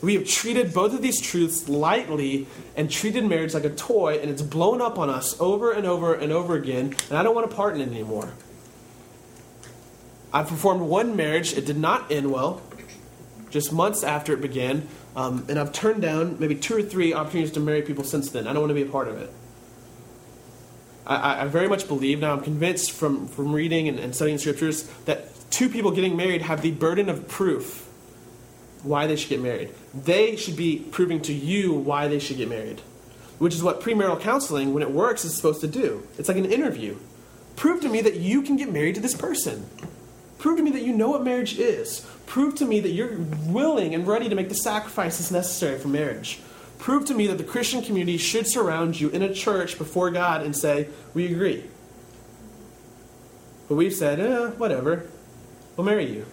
[0.02, 4.28] We have treated both of these truths lightly and treated marriage like a toy, and
[4.28, 7.48] it's blown up on us over and over and over again, and I don't want
[7.48, 8.32] to part in it anymore.
[10.32, 12.62] I performed one marriage, it did not end well,
[13.50, 17.52] just months after it began, um, and I've turned down maybe two or three opportunities
[17.52, 18.48] to marry people since then.
[18.48, 19.32] I don't want to be a part of it.
[21.06, 24.82] I, I very much believe, now I'm convinced from, from reading and, and studying scriptures,
[25.04, 27.88] that two people getting married have the burden of proof
[28.82, 29.70] why they should get married.
[29.94, 32.80] They should be proving to you why they should get married,
[33.38, 36.06] which is what premarital counseling, when it works, is supposed to do.
[36.18, 36.96] It's like an interview.
[37.56, 39.68] Prove to me that you can get married to this person.
[40.38, 42.06] Prove to me that you know what marriage is.
[42.26, 46.40] Prove to me that you're willing and ready to make the sacrifices necessary for marriage.
[46.78, 50.42] Prove to me that the Christian community should surround you in a church before God
[50.42, 51.64] and say, We agree.
[53.68, 55.06] But we've said, eh, whatever.
[55.76, 56.26] We'll marry you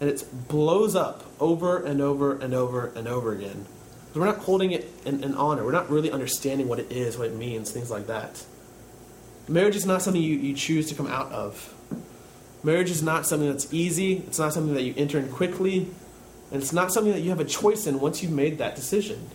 [0.00, 3.66] and it blows up over and over and over and over again.
[4.14, 5.64] We're not holding it in, in, honor.
[5.64, 8.44] We're not really understanding what it is, what it means, things like that.
[9.46, 11.74] Marriage is not something you, you choose to come out of.
[12.64, 14.18] Marriage is not something that's easy.
[14.26, 15.88] It's not something that you enter in quickly.
[16.50, 19.28] And it's not something that you have a choice in once you've made that decision.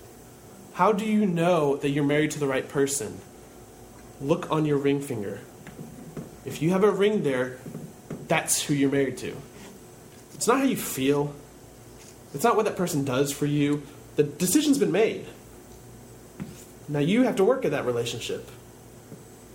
[0.73, 3.21] How do you know that you're married to the right person?
[4.19, 5.41] Look on your ring finger.
[6.45, 7.57] If you have a ring there,
[8.27, 9.35] that's who you're married to.
[10.35, 11.33] It's not how you feel.
[12.33, 13.83] It's not what that person does for you.
[14.15, 15.25] The decision's been made.
[16.87, 18.49] Now you have to work at that relationship.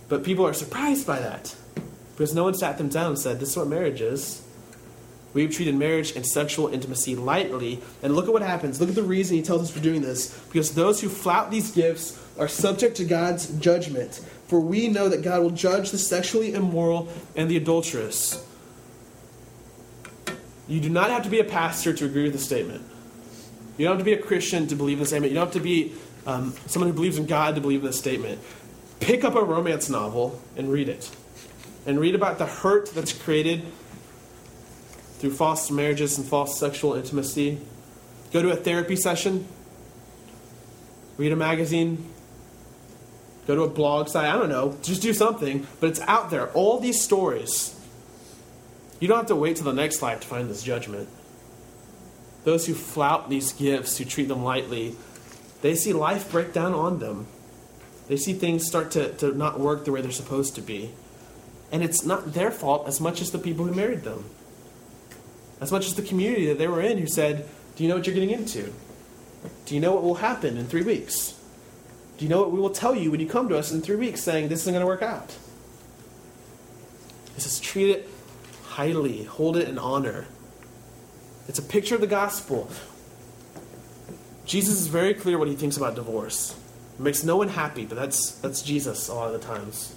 [0.07, 1.55] But people are surprised by that
[2.15, 4.41] because no one sat them down and said, This is what marriage is.
[5.33, 7.81] We've treated marriage and sexual intimacy lightly.
[8.01, 8.79] And look at what happens.
[8.79, 10.35] Look at the reason he tells us for doing this.
[10.51, 14.15] Because those who flout these gifts are subject to God's judgment.
[14.47, 18.43] For we know that God will judge the sexually immoral and the adulterous.
[20.69, 22.83] You do not have to be a pastor to agree with the statement.
[23.77, 25.31] You don't have to be a Christian to believe in the statement.
[25.31, 25.93] You don't have to be
[26.27, 28.39] um, someone who believes in God to believe in the statement.
[28.99, 31.09] Pick up a romance novel and read it.
[31.87, 33.63] And read about the hurt that's created
[35.17, 37.59] through false marriages and false sexual intimacy.
[38.31, 39.47] Go to a therapy session.
[41.17, 42.05] Read a magazine.
[43.47, 44.25] Go to a blog site.
[44.25, 44.77] I don't know.
[44.83, 45.65] Just do something.
[45.79, 46.49] But it's out there.
[46.51, 47.78] All these stories
[48.99, 51.07] you don't have to wait till the next life to find this judgment.
[52.43, 54.95] Those who flout these gifts, who treat them lightly,
[55.61, 57.27] they see life break down on them.
[58.07, 60.91] They see things start to, to not work the way they're supposed to be.
[61.71, 64.25] And it's not their fault as much as the people who married them.
[65.61, 68.07] As much as the community that they were in who said, Do you know what
[68.07, 68.73] you're getting into?
[69.65, 71.35] Do you know what will happen in three weeks?
[72.17, 73.95] Do you know what we will tell you when you come to us in three
[73.95, 75.35] weeks saying this isn't going to work out?
[77.35, 78.09] This is treat it
[78.79, 80.25] highly, hold it in honor.
[81.49, 82.69] It's a picture of the gospel.
[84.45, 86.55] Jesus is very clear what he thinks about divorce.
[86.97, 89.93] It makes no one happy, but that's, that's Jesus a lot of the times.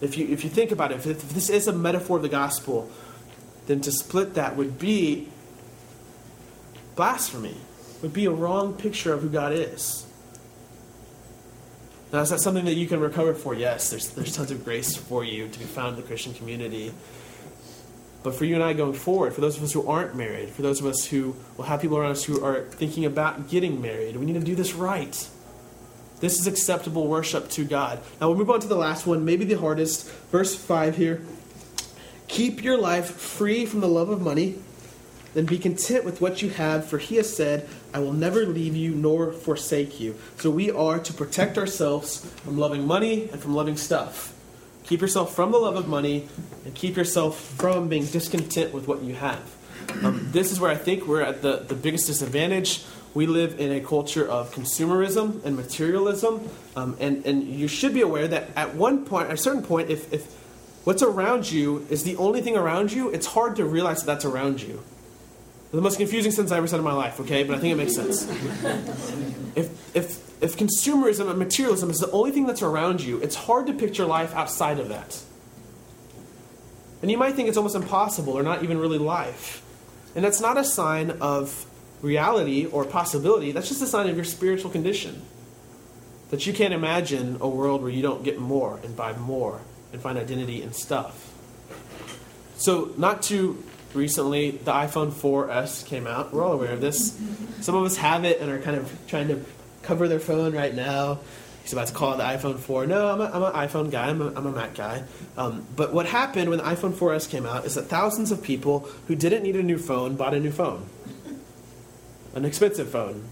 [0.00, 2.28] If you, if you think about it, if, if this is a metaphor of the
[2.28, 2.88] gospel,
[3.66, 5.26] then to split that would be
[6.94, 7.56] blasphemy,
[8.00, 10.06] would be a wrong picture of who God is.
[12.12, 13.54] Now, is that something that you can recover for?
[13.54, 16.92] Yes, there's, there's tons of grace for you to be found in the Christian community.
[18.22, 20.62] But for you and I going forward, for those of us who aren't married, for
[20.62, 24.16] those of us who will have people around us who are thinking about getting married,
[24.16, 25.28] we need to do this right.
[26.18, 28.00] This is acceptable worship to God.
[28.20, 30.10] Now we'll move on to the last one, maybe the hardest.
[30.30, 31.22] Verse 5 here.
[32.28, 34.56] Keep your life free from the love of money
[35.34, 38.74] then be content with what you have, for he has said, I will never leave
[38.74, 40.16] you nor forsake you.
[40.38, 44.34] So we are to protect ourselves from loving money and from loving stuff.
[44.84, 46.28] Keep yourself from the love of money
[46.64, 49.40] and keep yourself from being discontent with what you have.
[50.02, 52.84] Um, this is where I think we're at the, the biggest disadvantage.
[53.14, 58.02] We live in a culture of consumerism and materialism, um, and, and you should be
[58.02, 60.32] aware that at one point, at a certain point, if, if
[60.84, 64.24] what's around you is the only thing around you, it's hard to realize that that's
[64.24, 64.82] around you.
[65.72, 67.44] The most confusing sentence I ever said in my life, okay?
[67.44, 68.28] But I think it makes sense.
[69.54, 73.66] if, if if consumerism and materialism is the only thing that's around you, it's hard
[73.66, 75.22] to picture life outside of that.
[77.02, 79.62] And you might think it's almost impossible or not even really life.
[80.14, 81.66] And that's not a sign of
[82.02, 85.22] reality or possibility, that's just a sign of your spiritual condition.
[86.30, 89.60] That you can't imagine a world where you don't get more and buy more
[89.92, 91.26] and find identity in stuff.
[92.56, 93.62] So, not too
[93.94, 96.32] recently, the iPhone 4S came out.
[96.32, 97.18] We're all aware of this.
[97.60, 99.44] Some of us have it and are kind of trying to
[99.82, 101.20] cover their phone right now.
[101.62, 102.86] He's about to call it the iPhone 4.
[102.86, 104.08] No, I'm, a, I'm an iPhone guy.
[104.08, 105.04] I'm a, I'm a Mac guy.
[105.36, 108.88] Um, but what happened when the iPhone 4S came out is that thousands of people
[109.06, 110.88] who didn't need a new phone bought a new phone.
[112.34, 113.24] An expensive phone.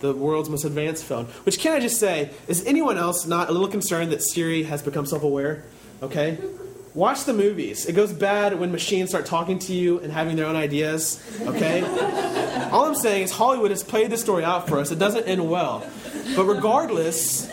[0.00, 1.26] The world's most advanced phone.
[1.44, 4.82] Which, can I just say, is anyone else not a little concerned that Siri has
[4.82, 5.64] become self aware?
[6.02, 6.38] Okay?
[6.94, 7.86] Watch the movies.
[7.86, 11.22] It goes bad when machines start talking to you and having their own ideas.
[11.42, 11.82] Okay?
[12.72, 14.90] All I'm saying is Hollywood has played this story out for us.
[14.90, 15.86] It doesn't end well.
[16.34, 17.48] But regardless,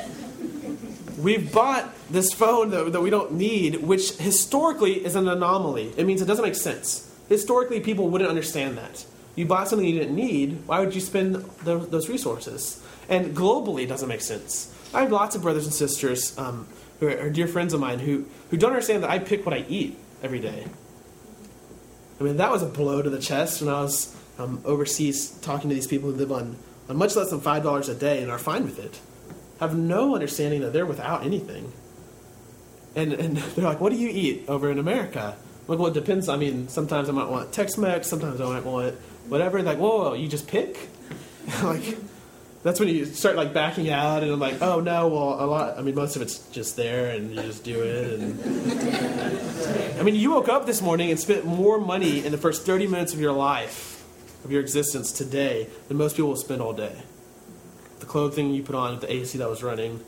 [1.20, 5.94] we've bought this phone that, that we don't need, which historically is an anomaly.
[5.98, 7.14] It means it doesn't make sense.
[7.30, 9.06] Historically, people wouldn't understand that.
[9.36, 12.82] You bought something you didn't need, why would you spend the, those resources?
[13.08, 14.74] And globally, it doesn't make sense.
[14.94, 16.68] I have lots of brothers and sisters um,
[17.00, 19.66] who are, dear friends of mine who, who don't understand that I pick what I
[19.68, 20.68] eat every day.
[22.20, 25.70] I mean, that was a blow to the chest when I was um, overseas talking
[25.70, 26.58] to these people who live on,
[26.90, 29.00] on much less than $5 a day and are fine with it.
[29.60, 31.72] Have no understanding that they're without anything.
[32.96, 35.36] And, and they're like, what do you eat over in America?
[35.38, 36.30] I'm like, well, it depends.
[36.30, 38.96] I mean, sometimes I might want Tex Mex, sometimes I might want
[39.28, 39.62] whatever.
[39.62, 40.90] Like, whoa, whoa, you just pick?
[41.64, 41.98] like,
[42.68, 45.78] that's when you start like backing out, and I'm like, oh no, well, a lot.
[45.78, 48.20] I mean, most of it's just there, and you just do it.
[48.20, 52.66] And I mean, you woke up this morning and spent more money in the first
[52.66, 54.04] 30 minutes of your life,
[54.44, 56.96] of your existence today, than most people will spend all day.
[58.00, 60.04] The clothing you put on, the AC that was running,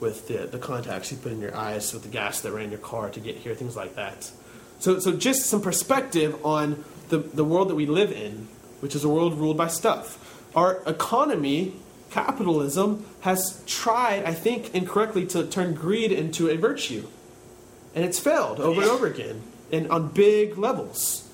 [0.00, 2.80] with the, the contacts you put in your eyes, with the gas that ran your
[2.80, 4.30] car to get here, things like that.
[4.78, 8.48] So, so just some perspective on the, the world that we live in,
[8.80, 10.37] which is a world ruled by stuff.
[10.58, 11.74] Our economy,
[12.10, 17.06] capitalism, has tried, I think, incorrectly to turn greed into a virtue.
[17.94, 21.30] And it's failed over and over again, and on big levels.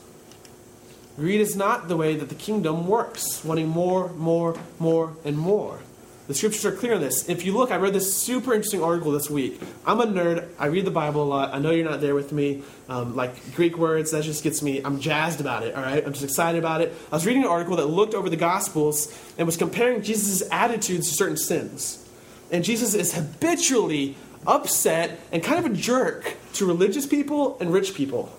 [1.16, 5.78] Greed is not the way that the kingdom works, wanting more, more, more, and more.
[6.26, 7.28] The scriptures are clear on this.
[7.28, 9.60] If you look, I read this super interesting article this week.
[9.84, 10.48] I'm a nerd.
[10.58, 11.54] I read the Bible a lot.
[11.54, 12.62] I know you're not there with me.
[12.88, 16.02] Um, like Greek words, that just gets me, I'm jazzed about it, all right?
[16.04, 16.94] I'm just excited about it.
[17.12, 21.08] I was reading an article that looked over the Gospels and was comparing Jesus' attitudes
[21.08, 22.08] to certain sins.
[22.50, 24.16] And Jesus is habitually
[24.46, 28.32] upset and kind of a jerk to religious people and rich people.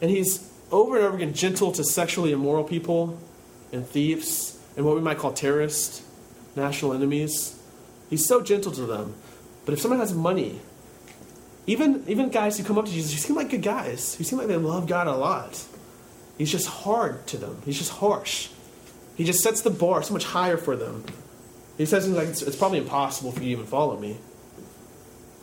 [0.00, 3.18] And he's over and over again gentle to sexually immoral people
[3.72, 6.02] and thieves and what we might call terrorists
[6.56, 7.58] national enemies.
[8.10, 9.14] He's so gentle to them.
[9.64, 10.60] But if someone has money,
[11.66, 14.38] even, even guys who come up to Jesus, who seem like good guys, who seem
[14.38, 15.62] like they love God a lot,
[16.36, 17.62] he's just hard to them.
[17.64, 18.48] He's just harsh.
[19.16, 21.04] He just sets the bar so much higher for them.
[21.78, 24.18] He says like, it's, it's probably impossible for you to even follow me.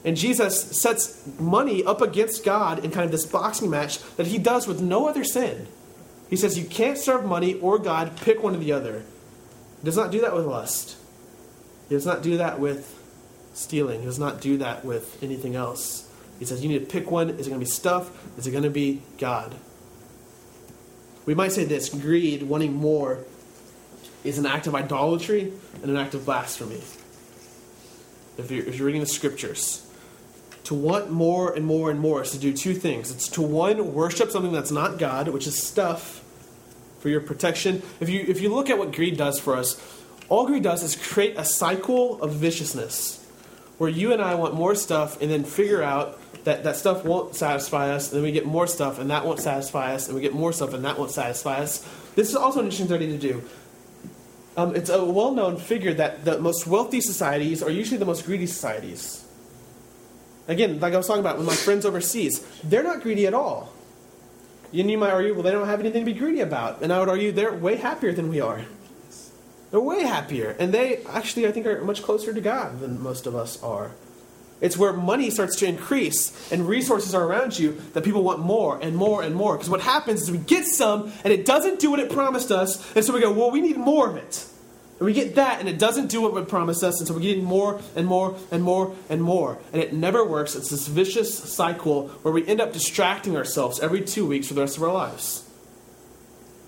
[0.03, 4.37] And Jesus sets money up against God in kind of this boxing match that he
[4.37, 5.67] does with no other sin.
[6.29, 9.03] He says, You can't serve money or God, pick one or the other.
[9.81, 10.95] He does not do that with lust.
[11.89, 12.97] He does not do that with
[13.53, 13.99] stealing.
[13.99, 16.07] He does not do that with anything else.
[16.39, 17.31] He says, You need to pick one.
[17.31, 18.37] Is it going to be stuff?
[18.37, 19.55] Is it going to be God?
[21.25, 23.19] We might say this greed, wanting more,
[24.23, 25.51] is an act of idolatry
[25.81, 26.81] and an act of blasphemy.
[28.37, 29.87] If you're, if you're reading the scriptures,
[30.65, 33.11] to want more and more and more is to do two things.
[33.11, 36.20] It's to one, worship something that's not God, which is stuff
[37.01, 37.81] for your protection.
[37.99, 39.81] If you if you look at what greed does for us,
[40.29, 43.17] all greed does is create a cycle of viciousness
[43.77, 47.35] where you and I want more stuff and then figure out that that stuff won't
[47.35, 50.21] satisfy us, and then we get more stuff and that won't satisfy us, and we
[50.21, 51.85] get more stuff and that won't satisfy us.
[52.15, 53.43] This is also an interesting study to do.
[54.57, 58.25] Um, it's a well known figure that the most wealthy societies are usually the most
[58.25, 59.25] greedy societies.
[60.47, 63.73] Again, like I was talking about with my friends overseas, they're not greedy at all.
[64.73, 66.81] And you might argue, well, they don't have anything to be greedy about.
[66.81, 68.61] And I would argue they're way happier than we are.
[69.69, 70.55] They're way happier.
[70.59, 73.91] And they actually, I think, are much closer to God than most of us are.
[74.61, 78.79] It's where money starts to increase and resources are around you that people want more
[78.79, 79.55] and more and more.
[79.55, 82.95] Because what happens is we get some and it doesn't do what it promised us.
[82.95, 84.45] And so we go, well, we need more of it.
[85.01, 86.99] And we get that and it doesn't do what it promised us.
[86.99, 89.57] And so we're getting more and more and more and more.
[89.73, 90.53] And it never works.
[90.53, 94.61] It's this vicious cycle where we end up distracting ourselves every two weeks for the
[94.61, 95.49] rest of our lives.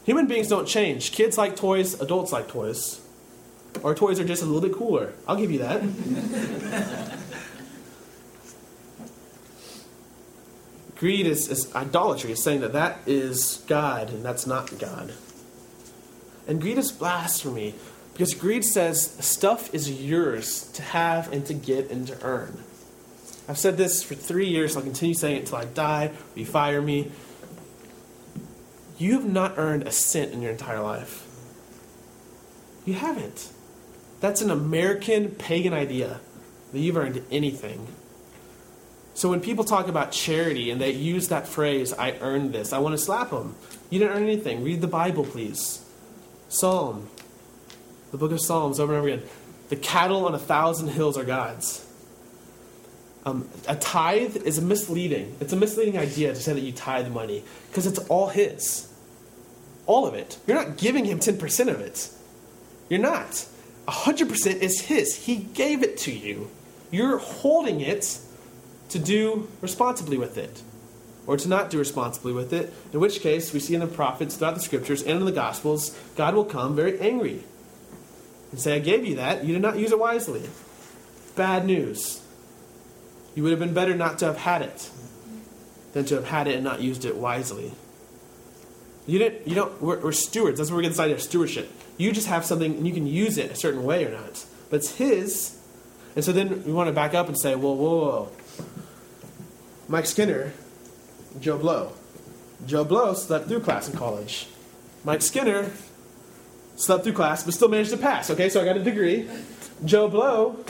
[0.05, 1.11] Human beings don't change.
[1.11, 2.99] Kids like toys, adults like toys.
[3.83, 5.13] Our toys are just a little bit cooler.
[5.27, 5.83] I'll give you that.
[10.95, 12.31] Greed is, is idolatry.
[12.31, 15.13] It's saying that that is God and that's not God.
[16.47, 17.75] And greed is blasphemy
[18.13, 22.63] because greed says stuff is yours to have and to get and to earn.
[23.47, 24.77] I've said this for three years.
[24.77, 27.11] I'll continue saying it until I die or you fire me.
[28.97, 31.27] You have not earned a cent in your entire life.
[32.85, 33.51] You haven't.
[34.21, 36.21] That's an American pagan idea
[36.71, 37.87] that you've earned anything.
[39.15, 42.79] So when people talk about charity and they use that phrase, I earned this, I
[42.79, 43.55] want to slap them.
[43.89, 44.63] You didn't earn anything.
[44.63, 45.83] Read the Bible, please.
[46.49, 47.09] Psalm,
[48.13, 49.27] the book of Psalms, over and over again.
[49.69, 51.83] The cattle on a thousand hills are God's.
[53.25, 55.35] Um, a tithe is a misleading.
[55.39, 58.87] It's a misleading idea to say that you tithe money because it's all His.
[59.87, 60.37] All of it.
[60.45, 62.11] You're not giving Him 10% of it.
[62.87, 63.47] You're not.
[63.87, 65.25] 100% is His.
[65.25, 66.51] He gave it to you.
[66.91, 68.19] You're holding it
[68.89, 70.61] to do responsibly with it
[71.25, 74.35] or to not do responsibly with it, in which case we see in the prophets
[74.35, 77.43] throughout the scriptures and in the gospels, God will come very angry
[78.53, 80.43] and say, I gave you that, you did not use it wisely.
[81.35, 82.21] Bad news.
[83.33, 84.91] You would have been better not to have had it
[85.93, 87.73] than to have had it and not used it wisely.
[89.07, 89.47] You didn't.
[89.47, 89.81] You don't.
[89.81, 90.59] We're, we're stewards.
[90.59, 91.71] That's where we get this idea of stewardship.
[91.97, 94.77] You just have something and you can use it a certain way or not, but
[94.77, 95.59] it's His.
[96.15, 98.31] And so then we want to back up and say, well, whoa, whoa.
[99.87, 100.53] Mike Skinner,
[101.39, 101.93] Joe Blow.
[102.67, 104.47] Joe Blow slept through class in college.
[105.03, 105.71] Mike Skinner
[106.75, 108.29] slept through class but still managed to pass.
[108.29, 109.29] Okay, so I got a degree.
[109.85, 110.63] Joe Blow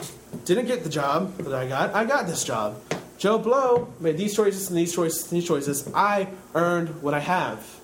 [0.46, 1.94] didn't get the job that I got.
[1.94, 2.82] I got this job.
[3.18, 5.90] Joe Blow made these choices and these choices and these choices.
[5.94, 7.80] I earned what I have.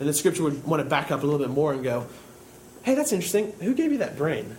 [0.00, 2.06] And the scripture would want to back up a little bit more and go,
[2.82, 3.52] hey, that's interesting.
[3.60, 4.56] Who gave you that brain?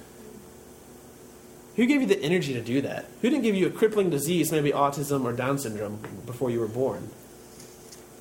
[1.76, 3.06] Who gave you the energy to do that?
[3.22, 6.70] Who didn't give you a crippling disease, maybe autism or Down syndrome, before you were
[6.70, 7.10] born?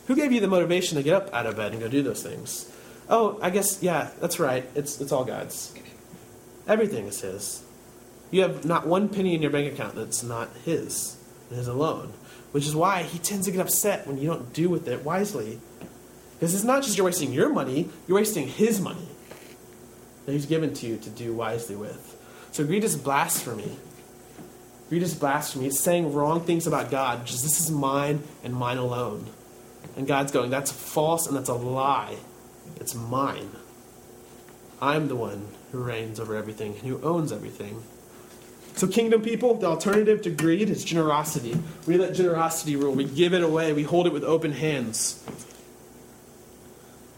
[0.09, 2.23] Who gave you the motivation to get up out of bed and go do those
[2.23, 2.71] things?
[3.09, 4.69] Oh, I guess, yeah, that's right.
[4.75, 5.75] It's, it's all God's.
[6.67, 7.63] Everything is His.
[8.31, 11.17] You have not one penny in your bank account that's not His,
[11.51, 12.13] His alone.
[12.53, 15.61] Which is why He tends to get upset when you don't do with it wisely.
[16.35, 19.09] Because it's not just you're wasting your money, you're wasting His money
[20.25, 22.17] that He's given to you to do wisely with.
[22.53, 23.77] So greed is blasphemy.
[24.89, 25.67] Greed is blasphemy.
[25.67, 29.27] It's saying wrong things about God, which is this is mine and mine alone.
[29.97, 32.17] And God's going, that's false and that's a lie.
[32.77, 33.51] It's mine.
[34.81, 37.83] I'm the one who reigns over everything and who owns everything.
[38.77, 41.57] So, kingdom people, the alternative to greed is generosity.
[41.87, 42.93] We let generosity rule.
[42.93, 45.25] We give it away, we hold it with open hands.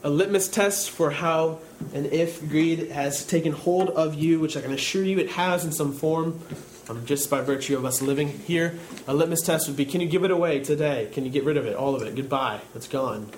[0.05, 1.59] A litmus test for how
[1.94, 5.64] and if greed has taken hold of you, which I can assure you it has
[5.64, 6.40] in some form,
[6.88, 8.78] um, just by virtue of us living here,
[9.09, 11.09] a litmus test would be can you give it away today?
[11.12, 12.14] Can you get rid of it, all of it?
[12.14, 13.30] Goodbye, it's gone.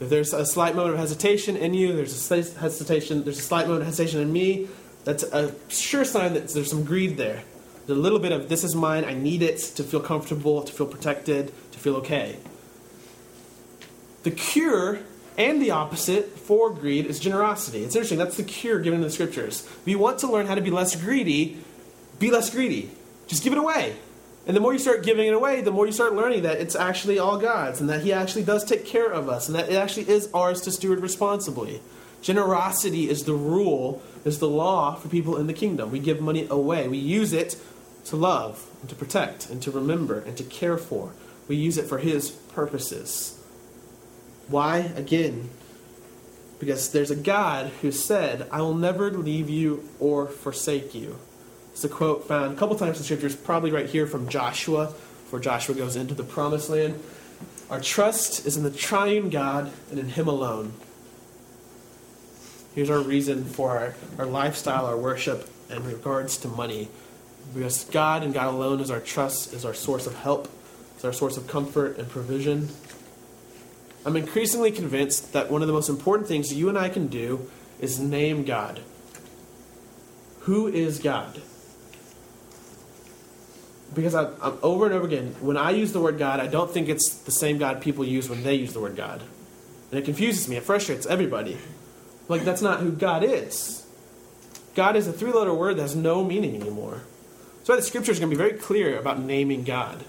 [0.00, 3.66] If there's a slight moment of hesitation in you, there's a hesitation, there's a slight
[3.66, 4.68] moment of hesitation in me,
[5.04, 7.42] that's a sure sign that there's some greed there.
[7.86, 10.72] There's a little bit of this is mine, I need it to feel comfortable, to
[10.72, 12.38] feel protected, to feel okay.
[14.22, 15.00] The cure
[15.36, 17.82] and the opposite for greed is generosity.
[17.84, 18.18] It's interesting.
[18.18, 19.64] That's the cure given in the scriptures.
[19.64, 21.58] If you want to learn how to be less greedy,
[22.18, 22.90] be less greedy.
[23.26, 23.96] Just give it away.
[24.46, 26.74] And the more you start giving it away, the more you start learning that it's
[26.74, 29.74] actually all God's and that He actually does take care of us and that it
[29.74, 31.80] actually is ours to steward responsibly.
[32.22, 35.90] Generosity is the rule, is the law for people in the kingdom.
[35.90, 37.56] We give money away, we use it
[38.06, 41.12] to love and to protect and to remember and to care for.
[41.46, 43.38] We use it for His purposes.
[44.48, 44.78] Why?
[44.96, 45.50] Again,
[46.58, 51.18] because there's a God who said, I will never leave you or forsake you.
[51.80, 54.88] It's a quote found a couple times in scriptures, probably right here from Joshua,
[55.24, 57.02] before Joshua goes into the promised land.
[57.70, 60.74] Our trust is in the triune God and in Him alone.
[62.74, 66.90] Here's our reason for our, our lifestyle, our worship, in regards to money.
[67.54, 70.50] Because God and God alone is our trust, is our source of help,
[70.98, 72.68] is our source of comfort and provision.
[74.04, 77.50] I'm increasingly convinced that one of the most important things you and I can do
[77.78, 78.80] is name God.
[80.40, 81.40] Who is God?
[83.94, 86.70] Because I, am over and over again, when I use the word God, I don't
[86.70, 89.22] think it's the same God people use when they use the word God.
[89.90, 91.58] And it confuses me, it frustrates everybody.
[92.28, 93.84] Like, that's not who God is.
[94.76, 97.02] God is a three letter word that has no meaning anymore.
[97.64, 100.04] So the scripture is going to be very clear about naming God.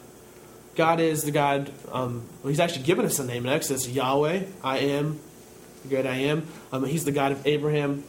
[0.75, 4.43] God is the God, um, well, He's actually given us a name in Exodus Yahweh,
[4.63, 5.19] I am,
[5.83, 6.47] the great I am.
[6.71, 8.03] Um, he's the God of Abraham,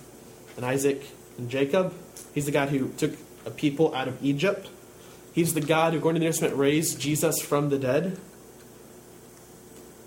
[0.56, 1.02] and Isaac
[1.38, 1.94] and Jacob.
[2.34, 3.12] He's the God who took
[3.46, 4.68] a people out of Egypt.
[5.32, 8.18] He's the God who, according to the Testament, raised Jesus from the dead.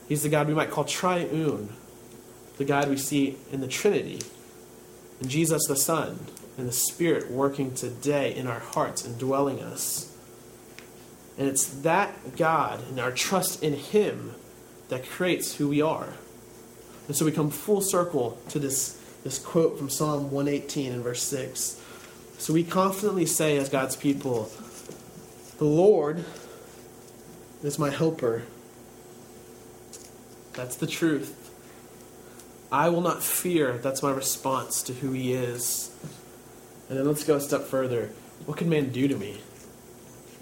[0.07, 1.69] He's the God we might call triune,
[2.57, 4.21] the God we see in the Trinity,
[5.19, 6.19] and Jesus the Son,
[6.57, 10.15] and the Spirit working today in our hearts and dwelling us.
[11.37, 14.35] And it's that God and our trust in Him
[14.89, 16.13] that creates who we are.
[17.07, 21.23] And so we come full circle to this, this quote from Psalm 118 and verse
[21.23, 21.81] 6.
[22.37, 24.51] So we confidently say, as God's people,
[25.57, 26.25] The Lord
[27.63, 28.43] is my helper.
[30.53, 31.41] That's the truth.
[32.71, 33.77] I will not fear.
[33.77, 35.95] That's my response to who He is.
[36.89, 38.09] And then let's go a step further.
[38.45, 39.41] What can man do to me?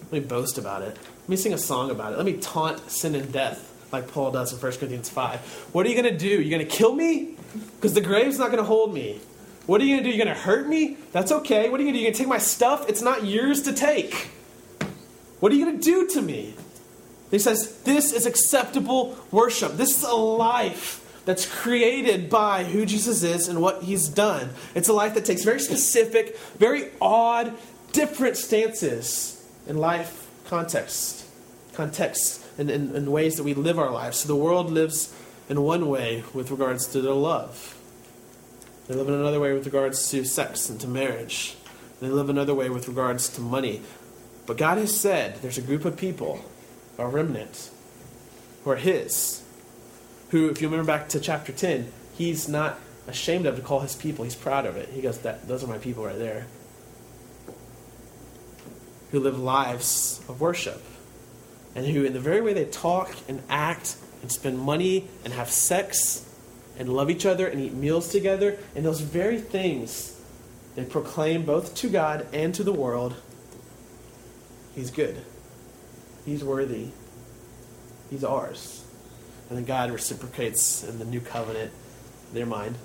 [0.03, 0.97] Let me boast about it.
[0.97, 2.18] Let me sing a song about it.
[2.18, 5.39] Let me taunt sin and death like Paul does in 1 Corinthians 5.
[5.74, 6.41] What are you going to do?
[6.41, 7.38] You're going to kill me?
[7.76, 9.22] Because the grave's not going to hold me.
[9.68, 10.16] What are you going to do?
[10.18, 10.97] You're going to hurt me?
[11.11, 11.70] That's okay.
[11.70, 12.03] What are you going to do?
[12.03, 12.89] You're going to take my stuff?
[12.89, 14.30] It's not yours to take.
[15.44, 16.54] What are you going to do to me?
[17.30, 19.74] He says, This is acceptable worship.
[19.74, 24.52] This is a life that's created by who Jesus is and what he's done.
[24.74, 27.58] It's a life that takes very specific, very odd,
[27.91, 31.26] different stances in life context,
[31.74, 34.20] context, and in, in, ways that we live our lives.
[34.20, 35.14] So the world lives
[35.50, 37.78] in one way with regards to their love.
[38.88, 41.58] They live in another way with regards to sex and to marriage.
[42.00, 43.82] They live another way with regards to money.
[44.46, 46.44] But God has said there's a group of people,
[46.98, 47.70] a remnant,
[48.64, 49.44] who are His,
[50.30, 53.96] who, if you remember back to chapter 10, He's not ashamed of to call His
[53.96, 54.24] people.
[54.24, 54.89] He's proud of it.
[54.89, 56.48] He goes, that, Those are my people right there.
[59.12, 60.82] Who live lives of worship.
[61.76, 65.50] And who, in the very way they talk and act and spend money and have
[65.50, 66.30] sex
[66.78, 70.20] and love each other and eat meals together, and those very things
[70.76, 73.16] they proclaim both to God and to the world
[74.76, 75.24] He's good.
[76.26, 76.90] He's worthy.
[78.10, 78.84] He's ours.
[79.50, 81.72] And then God reciprocates in the new covenant.
[82.34, 82.76] They're mine.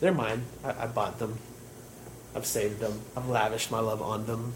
[0.00, 0.44] They're mine.
[0.64, 1.38] I, I bought them.
[2.34, 3.00] I've saved them.
[3.16, 4.54] I've lavished my love on them.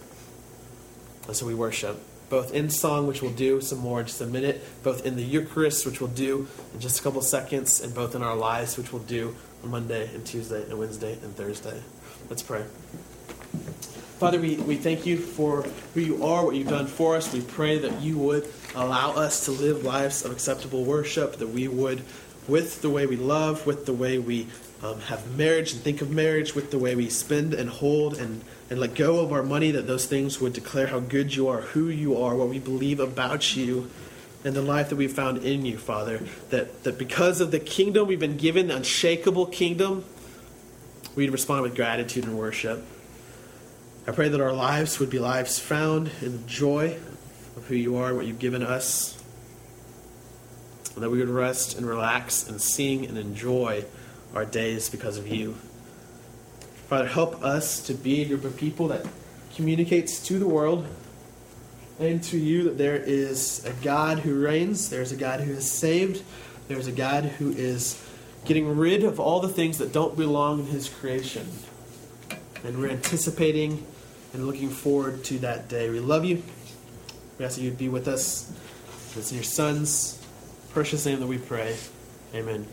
[1.27, 1.99] And so we worship,
[2.31, 5.23] both in song, which we'll do some more in just a minute, both in the
[5.23, 8.93] Eucharist, which we'll do in just a couple seconds, and both in our lives, which
[8.93, 11.83] we'll do on Monday and Tuesday and Wednesday and Thursday.
[12.31, 12.65] Let's pray.
[14.19, 15.61] Father, we, we thank you for
[15.93, 17.31] who you are, what you've done for us.
[17.35, 21.69] We pray that you would allow us to live lives of acceptable worship, that we
[21.69, 22.01] would,
[22.49, 24.47] with the way we love, with the way we
[24.83, 28.41] um, have marriage and think of marriage, with the way we spend and hold and,
[28.71, 31.61] and let go of our money, that those things would declare how good you are,
[31.61, 33.91] who you are, what we believe about you,
[34.45, 36.23] and the life that we've found in you, Father.
[36.49, 40.07] That, that because of the kingdom we've been given, the unshakable kingdom,
[41.15, 42.83] we'd respond with gratitude and worship.
[44.09, 46.97] I pray that our lives would be lives found in the joy
[47.57, 49.21] of who you are, what you've given us,
[50.95, 53.85] and that we would rest and relax and sing and enjoy
[54.33, 55.55] our days because of you.
[56.89, 59.05] Father, help us to be a group of people that
[59.57, 60.87] communicates to the world
[61.99, 65.69] and to you that there is a God who reigns, there's a God who is
[65.69, 66.23] saved,
[66.69, 68.01] there's a God who is
[68.45, 71.49] getting rid of all the things that don't belong in his creation.
[72.63, 73.85] And we're anticipating
[74.37, 75.89] and looking forward to that day.
[75.89, 76.43] We love you.
[77.39, 78.53] We ask that you'd be with us.
[79.17, 80.23] It's in your Son's
[80.71, 81.75] precious name that we pray.
[82.35, 82.67] Amen.